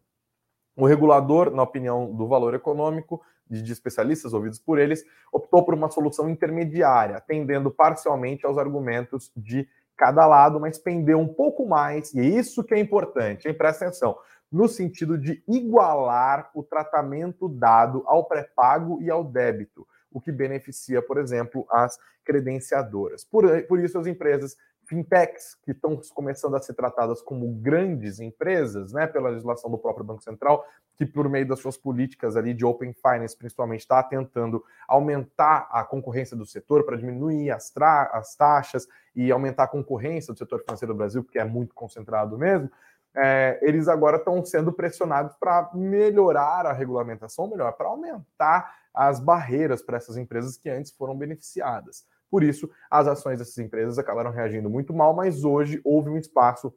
O 0.76 0.86
regulador, 0.86 1.50
na 1.50 1.62
opinião 1.62 2.14
do 2.14 2.26
valor 2.26 2.54
econômico, 2.54 3.20
de 3.48 3.70
especialistas 3.72 4.32
ouvidos 4.32 4.58
por 4.58 4.78
eles, 4.78 5.04
optou 5.30 5.64
por 5.64 5.74
uma 5.74 5.90
solução 5.90 6.30
intermediária, 6.30 7.16
atendendo 7.16 7.70
parcialmente 7.70 8.46
aos 8.46 8.56
argumentos 8.56 9.30
de 9.36 9.68
cada 9.96 10.26
lado, 10.26 10.58
mas 10.58 10.78
pendeu 10.78 11.18
um 11.18 11.28
pouco 11.28 11.66
mais, 11.68 12.14
e 12.14 12.20
é 12.20 12.24
isso 12.24 12.64
que 12.64 12.74
é 12.74 12.78
importante, 12.78 13.46
hein? 13.46 13.54
presta 13.54 13.84
atenção, 13.84 14.16
no 14.50 14.66
sentido 14.66 15.18
de 15.18 15.42
igualar 15.46 16.50
o 16.54 16.62
tratamento 16.62 17.48
dado 17.48 18.02
ao 18.06 18.24
pré-pago 18.24 19.00
e 19.02 19.10
ao 19.10 19.22
débito, 19.22 19.86
o 20.10 20.20
que 20.20 20.32
beneficia, 20.32 21.00
por 21.00 21.18
exemplo, 21.18 21.66
as 21.70 21.98
credenciadoras. 22.24 23.24
Por, 23.24 23.62
por 23.62 23.78
isso, 23.78 23.98
as 23.98 24.06
empresas 24.06 24.56
fintechs, 24.92 25.54
que 25.62 25.70
estão 25.70 25.98
começando 26.14 26.54
a 26.54 26.60
ser 26.60 26.74
tratadas 26.74 27.22
como 27.22 27.48
grandes 27.54 28.20
empresas, 28.20 28.92
né, 28.92 29.06
pela 29.06 29.30
legislação 29.30 29.70
do 29.70 29.78
próprio 29.78 30.04
Banco 30.04 30.22
Central, 30.22 30.62
que 30.94 31.06
por 31.06 31.30
meio 31.30 31.48
das 31.48 31.60
suas 31.60 31.78
políticas 31.78 32.36
ali 32.36 32.52
de 32.52 32.62
open 32.62 32.92
finance, 32.92 33.34
principalmente, 33.34 33.80
está 33.80 34.02
tentando 34.02 34.62
aumentar 34.86 35.66
a 35.70 35.82
concorrência 35.82 36.36
do 36.36 36.44
setor 36.44 36.84
para 36.84 36.98
diminuir 36.98 37.50
as, 37.50 37.72
as 38.12 38.36
taxas 38.36 38.86
e 39.16 39.32
aumentar 39.32 39.64
a 39.64 39.68
concorrência 39.68 40.34
do 40.34 40.38
setor 40.38 40.60
financeiro 40.60 40.92
do 40.92 40.98
Brasil, 40.98 41.24
porque 41.24 41.38
é 41.38 41.44
muito 41.44 41.74
concentrado 41.74 42.36
mesmo. 42.36 42.70
É, 43.14 43.58
eles 43.62 43.88
agora 43.88 44.18
estão 44.18 44.44
sendo 44.44 44.72
pressionados 44.72 45.34
para 45.36 45.70
melhorar 45.74 46.66
a 46.66 46.72
regulamentação, 46.72 47.48
melhor, 47.48 47.72
para 47.72 47.88
aumentar 47.88 48.74
as 48.92 49.20
barreiras 49.20 49.82
para 49.82 49.96
essas 49.96 50.18
empresas 50.18 50.58
que 50.58 50.68
antes 50.68 50.92
foram 50.92 51.16
beneficiadas. 51.16 52.04
Por 52.32 52.42
isso, 52.42 52.70
as 52.90 53.06
ações 53.06 53.38
dessas 53.38 53.58
empresas 53.58 53.98
acabaram 53.98 54.30
reagindo 54.30 54.70
muito 54.70 54.94
mal, 54.94 55.12
mas 55.12 55.44
hoje 55.44 55.82
houve 55.84 56.08
um 56.08 56.16
espaço 56.16 56.72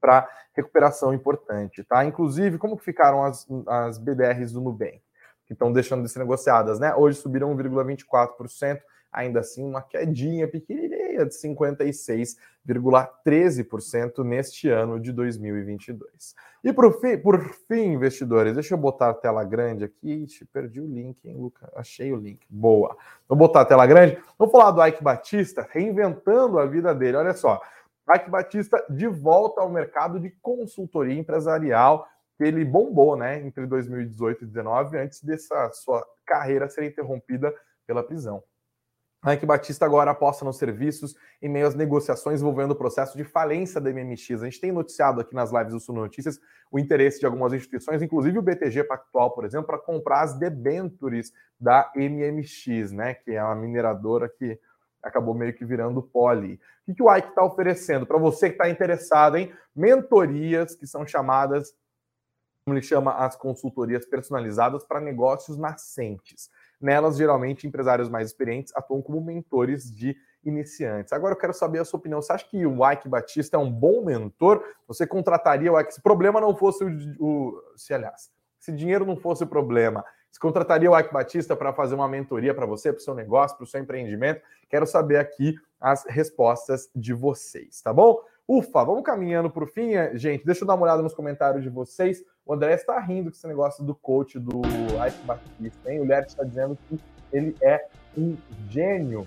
para 0.00 0.30
recuperação 0.54 1.12
importante, 1.12 1.82
tá? 1.82 2.04
Inclusive, 2.04 2.56
como 2.56 2.76
ficaram 2.76 3.24
as, 3.24 3.44
as 3.66 3.98
BDRs 3.98 4.52
do 4.52 4.60
Nubank, 4.60 5.02
que 5.44 5.54
estão 5.54 5.72
deixando 5.72 6.04
de 6.04 6.08
ser 6.08 6.20
negociadas, 6.20 6.78
né? 6.78 6.94
Hoje 6.94 7.18
subiram 7.18 7.52
1,24%, 7.56 8.80
ainda 9.16 9.40
assim 9.40 9.64
uma 9.64 9.80
quedinha 9.80 10.46
pequenininha 10.46 11.24
de 11.24 11.34
56,13% 11.34 14.22
neste 14.22 14.68
ano 14.68 15.00
de 15.00 15.10
2022. 15.10 16.34
E 16.62 16.70
por 16.70 17.00
fim, 17.00 17.16
por 17.16 17.42
fim, 17.66 17.94
investidores, 17.94 18.52
deixa 18.52 18.74
eu 18.74 18.78
botar 18.78 19.08
a 19.08 19.14
tela 19.14 19.42
grande 19.42 19.84
aqui. 19.84 20.24
Ixi, 20.24 20.44
perdi 20.44 20.82
o 20.82 20.86
link, 20.86 21.26
hein, 21.26 21.38
Luca? 21.38 21.72
Achei 21.74 22.12
o 22.12 22.16
link. 22.16 22.46
Boa. 22.50 22.94
Vou 23.26 23.38
botar 23.38 23.62
a 23.62 23.64
tela 23.64 23.86
grande. 23.86 24.18
Vamos 24.38 24.52
falar 24.52 24.70
do 24.70 24.86
Ike 24.86 25.02
Batista 25.02 25.66
reinventando 25.70 26.58
a 26.58 26.66
vida 26.66 26.94
dele. 26.94 27.16
Olha 27.16 27.32
só. 27.32 27.58
Ike 28.14 28.28
Batista 28.28 28.84
de 28.90 29.08
volta 29.08 29.62
ao 29.62 29.70
mercado 29.70 30.20
de 30.20 30.28
consultoria 30.42 31.18
empresarial, 31.18 32.06
que 32.36 32.44
ele 32.44 32.66
bombou, 32.66 33.16
né, 33.16 33.40
entre 33.40 33.66
2018 33.66 34.44
e 34.44 34.46
2019, 34.46 34.98
antes 34.98 35.24
dessa 35.24 35.72
sua 35.72 36.06
carreira 36.26 36.68
ser 36.68 36.84
interrompida 36.84 37.54
pela 37.86 38.02
prisão. 38.02 38.42
Ike 39.32 39.44
Batista 39.44 39.84
agora 39.84 40.12
aposta 40.12 40.44
nos 40.44 40.56
serviços 40.56 41.16
em 41.42 41.48
meio 41.48 41.66
às 41.66 41.74
negociações 41.74 42.40
envolvendo 42.40 42.70
o 42.70 42.76
processo 42.76 43.16
de 43.16 43.24
falência 43.24 43.80
da 43.80 43.90
MMX. 43.90 44.42
A 44.42 44.44
gente 44.44 44.60
tem 44.60 44.70
noticiado 44.70 45.20
aqui 45.20 45.34
nas 45.34 45.52
lives 45.52 45.72
do 45.72 45.80
Sul 45.80 45.94
Notícias 45.96 46.40
o 46.70 46.78
interesse 46.78 47.18
de 47.18 47.26
algumas 47.26 47.52
instituições, 47.52 48.02
inclusive 48.02 48.38
o 48.38 48.42
BTG 48.42 48.84
Pactual, 48.84 49.32
por 49.32 49.44
exemplo, 49.44 49.66
para 49.66 49.78
comprar 49.78 50.22
as 50.22 50.38
debentures 50.38 51.32
da 51.58 51.90
MMX, 51.96 52.92
né, 52.92 53.14
que 53.14 53.32
é 53.32 53.42
uma 53.42 53.56
mineradora 53.56 54.28
que 54.28 54.58
acabou 55.02 55.34
meio 55.34 55.54
que 55.54 55.64
virando 55.64 56.02
poli. 56.02 56.60
O 56.86 56.94
que, 56.94 57.02
o 57.02 57.14
Ike 57.14 57.28
está 57.28 57.44
oferecendo 57.44 58.06
para 58.06 58.18
você 58.18 58.48
que 58.48 58.54
está 58.54 58.68
interessado 58.68 59.36
em 59.36 59.52
mentorias 59.74 60.74
que 60.74 60.86
são 60.86 61.06
chamadas, 61.06 61.74
como 62.64 62.76
ele 62.76 62.84
chama, 62.84 63.12
as 63.12 63.36
consultorias 63.36 64.04
personalizadas 64.06 64.84
para 64.84 65.00
negócios 65.00 65.56
nascentes. 65.56 66.50
Nelas, 66.80 67.16
geralmente, 67.16 67.66
empresários 67.66 68.08
mais 68.08 68.28
experientes 68.28 68.72
atuam 68.76 69.00
como 69.00 69.20
mentores 69.20 69.90
de 69.94 70.16
iniciantes. 70.44 71.12
Agora 71.12 71.34
eu 71.34 71.38
quero 71.38 71.52
saber 71.52 71.80
a 71.80 71.84
sua 71.84 71.98
opinião. 71.98 72.22
Você 72.22 72.32
acha 72.32 72.48
que 72.48 72.64
o 72.64 72.90
Ike 72.90 73.08
Batista 73.08 73.56
é 73.56 73.60
um 73.60 73.70
bom 73.70 74.04
mentor? 74.04 74.62
Você 74.86 75.06
contrataria 75.06 75.72
o 75.72 75.80
Ike? 75.80 75.94
Se 75.94 76.00
o 76.00 76.02
problema 76.02 76.40
não 76.40 76.54
fosse 76.56 76.84
o, 76.84 76.88
o 77.18 77.62
se 77.76 77.92
aliás, 77.92 78.30
se 78.58 78.72
dinheiro 78.72 79.04
não 79.04 79.16
fosse 79.16 79.42
o 79.44 79.46
problema, 79.46 80.04
você 80.30 80.40
contrataria 80.40 80.90
o 80.90 80.98
Ike 80.98 81.12
Batista 81.12 81.56
para 81.56 81.72
fazer 81.72 81.94
uma 81.94 82.08
mentoria 82.08 82.54
para 82.54 82.66
você, 82.66 82.92
para 82.92 83.00
o 83.00 83.02
seu 83.02 83.14
negócio, 83.14 83.56
para 83.56 83.64
o 83.64 83.66
seu 83.66 83.80
empreendimento? 83.80 84.42
Quero 84.68 84.86
saber 84.86 85.16
aqui 85.16 85.54
as 85.80 86.04
respostas 86.06 86.90
de 86.94 87.12
vocês, 87.12 87.80
tá 87.80 87.92
bom? 87.92 88.20
Ufa, 88.48 88.84
vamos 88.84 89.02
caminhando 89.02 89.50
para 89.50 89.64
o 89.64 89.66
fim, 89.66 89.90
gente. 90.14 90.46
Deixa 90.46 90.62
eu 90.62 90.68
dar 90.68 90.74
uma 90.74 90.84
olhada 90.84 91.02
nos 91.02 91.12
comentários 91.12 91.64
de 91.64 91.68
vocês. 91.68 92.22
O 92.44 92.54
André 92.54 92.74
está 92.74 92.96
rindo 93.00 93.28
com 93.28 93.36
esse 93.36 93.46
negócio 93.46 93.82
do 93.82 93.92
coach 93.92 94.38
do 94.38 94.62
Ike 95.04 95.26
Batista, 95.26 95.92
hein? 95.92 96.00
O 96.00 96.04
Lert 96.04 96.28
está 96.28 96.44
dizendo 96.44 96.78
que 96.88 96.96
ele 97.32 97.56
é 97.60 97.84
um 98.16 98.36
gênio. 98.70 99.26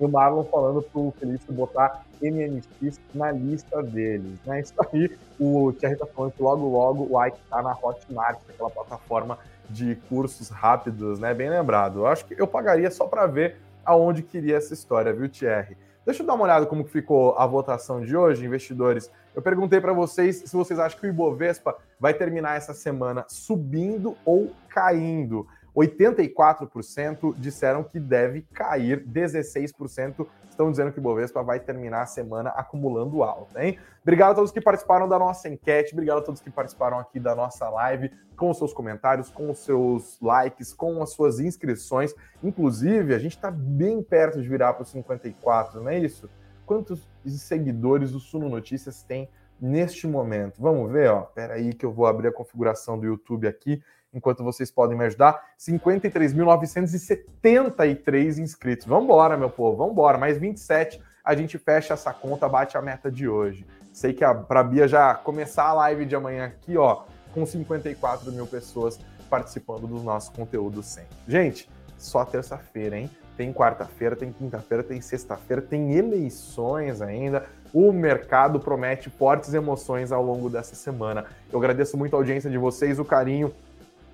E 0.00 0.04
o 0.04 0.08
Marlon 0.08 0.42
falando 0.42 0.82
para 0.82 1.00
o 1.00 1.14
Felipe 1.20 1.52
botar 1.52 2.04
MMX 2.20 2.98
na 3.14 3.30
lista 3.30 3.80
deles, 3.80 4.36
né? 4.44 4.58
Isso 4.58 4.74
aí, 4.92 5.16
o 5.38 5.72
Thierry 5.72 5.94
está 5.94 6.06
falando 6.06 6.32
que 6.32 6.42
logo, 6.42 6.68
logo 6.68 7.06
o 7.08 7.24
Ike 7.24 7.38
está 7.44 7.62
na 7.62 7.78
Hotmart, 7.80 8.40
aquela 8.48 8.70
plataforma 8.70 9.38
de 9.70 9.94
cursos 10.08 10.48
rápidos, 10.48 11.20
né? 11.20 11.32
Bem 11.32 11.48
lembrado. 11.48 12.00
Eu 12.00 12.06
acho 12.08 12.26
que 12.26 12.34
eu 12.36 12.48
pagaria 12.48 12.90
só 12.90 13.06
para 13.06 13.24
ver 13.26 13.58
aonde 13.84 14.24
queria 14.24 14.56
essa 14.56 14.74
história, 14.74 15.12
viu, 15.12 15.28
Thierry? 15.28 15.76
Deixa 16.04 16.22
eu 16.22 16.26
dar 16.26 16.34
uma 16.34 16.44
olhada 16.44 16.66
como 16.66 16.84
ficou 16.84 17.38
a 17.38 17.46
votação 17.46 18.00
de 18.00 18.16
hoje, 18.16 18.44
investidores. 18.44 19.08
Eu 19.34 19.40
perguntei 19.40 19.80
para 19.80 19.92
vocês 19.92 20.42
se 20.44 20.52
vocês 20.52 20.78
acham 20.78 20.98
que 20.98 21.06
o 21.06 21.08
Ibovespa 21.08 21.76
vai 21.98 22.12
terminar 22.12 22.56
essa 22.56 22.74
semana 22.74 23.24
subindo 23.28 24.16
ou 24.24 24.52
caindo. 24.68 25.46
84% 25.74 27.34
disseram 27.36 27.82
que 27.82 27.98
deve 27.98 28.42
cair, 28.52 29.04
16% 29.06 30.26
estão 30.48 30.70
dizendo 30.70 30.92
que 30.92 30.98
o 30.98 31.02
Bovespa 31.02 31.42
vai 31.42 31.58
terminar 31.58 32.02
a 32.02 32.06
semana 32.06 32.50
acumulando 32.50 33.22
alta, 33.22 33.64
hein? 33.64 33.78
Obrigado 34.02 34.32
a 34.32 34.34
todos 34.34 34.52
que 34.52 34.60
participaram 34.60 35.08
da 35.08 35.18
nossa 35.18 35.48
enquete, 35.48 35.94
obrigado 35.94 36.18
a 36.18 36.22
todos 36.22 36.40
que 36.40 36.50
participaram 36.50 36.98
aqui 36.98 37.18
da 37.18 37.34
nossa 37.34 37.68
live, 37.70 38.10
com 38.36 38.50
os 38.50 38.58
seus 38.58 38.72
comentários, 38.72 39.30
com 39.30 39.50
os 39.50 39.60
seus 39.60 40.18
likes, 40.20 40.72
com 40.74 41.02
as 41.02 41.12
suas 41.12 41.40
inscrições. 41.40 42.14
Inclusive, 42.42 43.14
a 43.14 43.18
gente 43.18 43.36
está 43.36 43.50
bem 43.50 44.02
perto 44.02 44.42
de 44.42 44.48
virar 44.48 44.74
para 44.74 44.82
os 44.82 44.90
54, 44.90 45.80
não 45.80 45.88
é 45.88 45.98
isso? 45.98 46.28
Quantos 46.66 47.08
seguidores 47.24 48.12
o 48.12 48.20
Suno 48.20 48.48
Notícias 48.48 49.02
tem 49.02 49.28
neste 49.60 50.06
momento? 50.06 50.60
Vamos 50.60 50.90
ver, 50.90 51.10
ó. 51.10 51.22
Pera 51.22 51.54
aí 51.54 51.72
que 51.72 51.86
eu 51.86 51.92
vou 51.92 52.06
abrir 52.06 52.28
a 52.28 52.32
configuração 52.32 52.98
do 52.98 53.06
YouTube 53.06 53.46
aqui 53.46 53.82
enquanto 54.12 54.44
vocês 54.44 54.70
podem 54.70 54.96
me 54.96 55.04
ajudar. 55.06 55.42
53.973 55.58 58.38
inscritos. 58.38 58.86
Vamos 58.86 59.04
embora, 59.04 59.36
meu 59.36 59.50
povo, 59.50 59.76
vamos 59.76 59.92
embora. 59.92 60.18
Mais 60.18 60.38
27, 60.38 61.00
a 61.24 61.34
gente 61.34 61.58
fecha 61.58 61.94
essa 61.94 62.12
conta, 62.12 62.48
bate 62.48 62.76
a 62.76 62.82
meta 62.82 63.10
de 63.10 63.28
hoje. 63.28 63.66
Sei 63.92 64.12
que 64.12 64.24
a, 64.24 64.62
Bia 64.62 64.88
já 64.88 65.14
começar 65.14 65.64
a 65.64 65.72
live 65.74 66.06
de 66.06 66.16
amanhã 66.16 66.46
aqui, 66.46 66.76
ó, 66.76 67.04
com 67.32 67.44
54 67.44 68.32
mil 68.32 68.46
pessoas 68.46 68.98
participando 69.28 69.86
dos 69.86 70.02
nossos 70.02 70.30
conteúdos 70.30 70.86
sempre. 70.86 71.16
Gente, 71.26 71.68
só 71.96 72.24
terça-feira, 72.24 72.98
hein? 72.98 73.10
Tem 73.36 73.52
quarta-feira, 73.52 74.14
tem 74.14 74.30
quinta-feira, 74.30 74.82
tem 74.82 75.00
sexta-feira, 75.00 75.62
tem 75.62 75.94
eleições 75.94 77.00
ainda. 77.00 77.46
O 77.72 77.92
mercado 77.92 78.60
promete 78.60 79.08
fortes 79.08 79.54
emoções 79.54 80.12
ao 80.12 80.22
longo 80.22 80.50
dessa 80.50 80.74
semana. 80.74 81.24
Eu 81.50 81.58
agradeço 81.58 81.96
muito 81.96 82.14
a 82.14 82.18
audiência 82.18 82.50
de 82.50 82.58
vocês, 82.58 82.98
o 82.98 83.04
carinho 83.04 83.54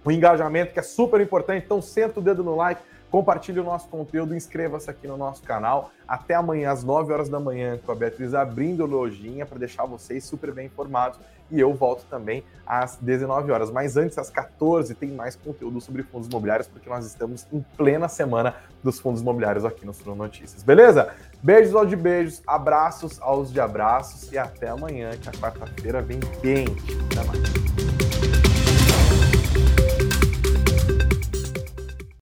o 0.05 0.11
engajamento, 0.11 0.73
que 0.73 0.79
é 0.79 0.83
super 0.83 1.21
importante. 1.21 1.65
Então, 1.65 1.83
senta 1.83 2.21
o 2.21 2.23
dedo 2.23 2.43
no 2.43 2.57
like, 2.57 2.81
compartilhe 3.11 3.61
o 3.61 3.65
nosso 3.65 3.89
conteúdo, 3.89 4.35
inscreva-se 4.35 4.91
aqui 4.91 5.07
no 5.07 5.17
nosso 5.17 5.43
canal. 5.43 5.91
Até 6.07 6.35
amanhã, 6.35 6.71
às 6.71 6.85
9 6.85 7.13
horas 7.13 7.29
da 7.29 7.41
manhã, 7.41 7.79
com 7.85 7.93
a 7.93 7.95
Beatriz 7.95 8.35
abrindo 8.35 8.87
lojinha 8.87 9.47
para 9.47 9.59
deixar 9.59 9.85
vocês 9.85 10.25
super 10.25 10.53
bem 10.53 10.67
informados. 10.67 11.19
E 11.51 11.59
eu 11.59 11.73
volto 11.73 12.05
também 12.11 12.45
às 12.67 12.97
19 12.97 13.51
horas. 13.51 13.71
Mas 13.71 13.97
antes, 13.97 14.19
às 14.19 14.29
14, 14.29 14.95
tem 14.95 15.11
mais 15.11 15.35
conteúdo 15.35 15.81
sobre 15.81 16.03
fundos 16.03 16.29
imobiliários, 16.29 16.69
porque 16.69 16.89
nós 16.89 17.07
estamos 17.07 17.47
em 17.51 17.65
plena 17.77 18.09
semana 18.09 18.55
dos 18.83 19.01
fundos 19.01 19.23
imobiliários 19.23 19.65
aqui 19.65 19.87
no 19.87 19.95
Sul 19.95 20.15
Notícias. 20.15 20.63
Beleza? 20.63 21.11
Beijos 21.43 21.75
aos 21.75 21.89
de 21.89 21.97
beijos, 21.97 22.43
abraços 22.47 23.21
aos 23.23 23.51
de 23.51 23.61
abraços 23.61 24.31
e 24.31 24.37
até 24.37 24.69
amanhã, 24.69 25.11
que 25.17 25.29
a 25.29 25.33
quarta-feira 25.33 26.03
vem 26.03 26.21
quente. 26.43 26.99
Até 27.11 27.25
mais. 27.25 27.98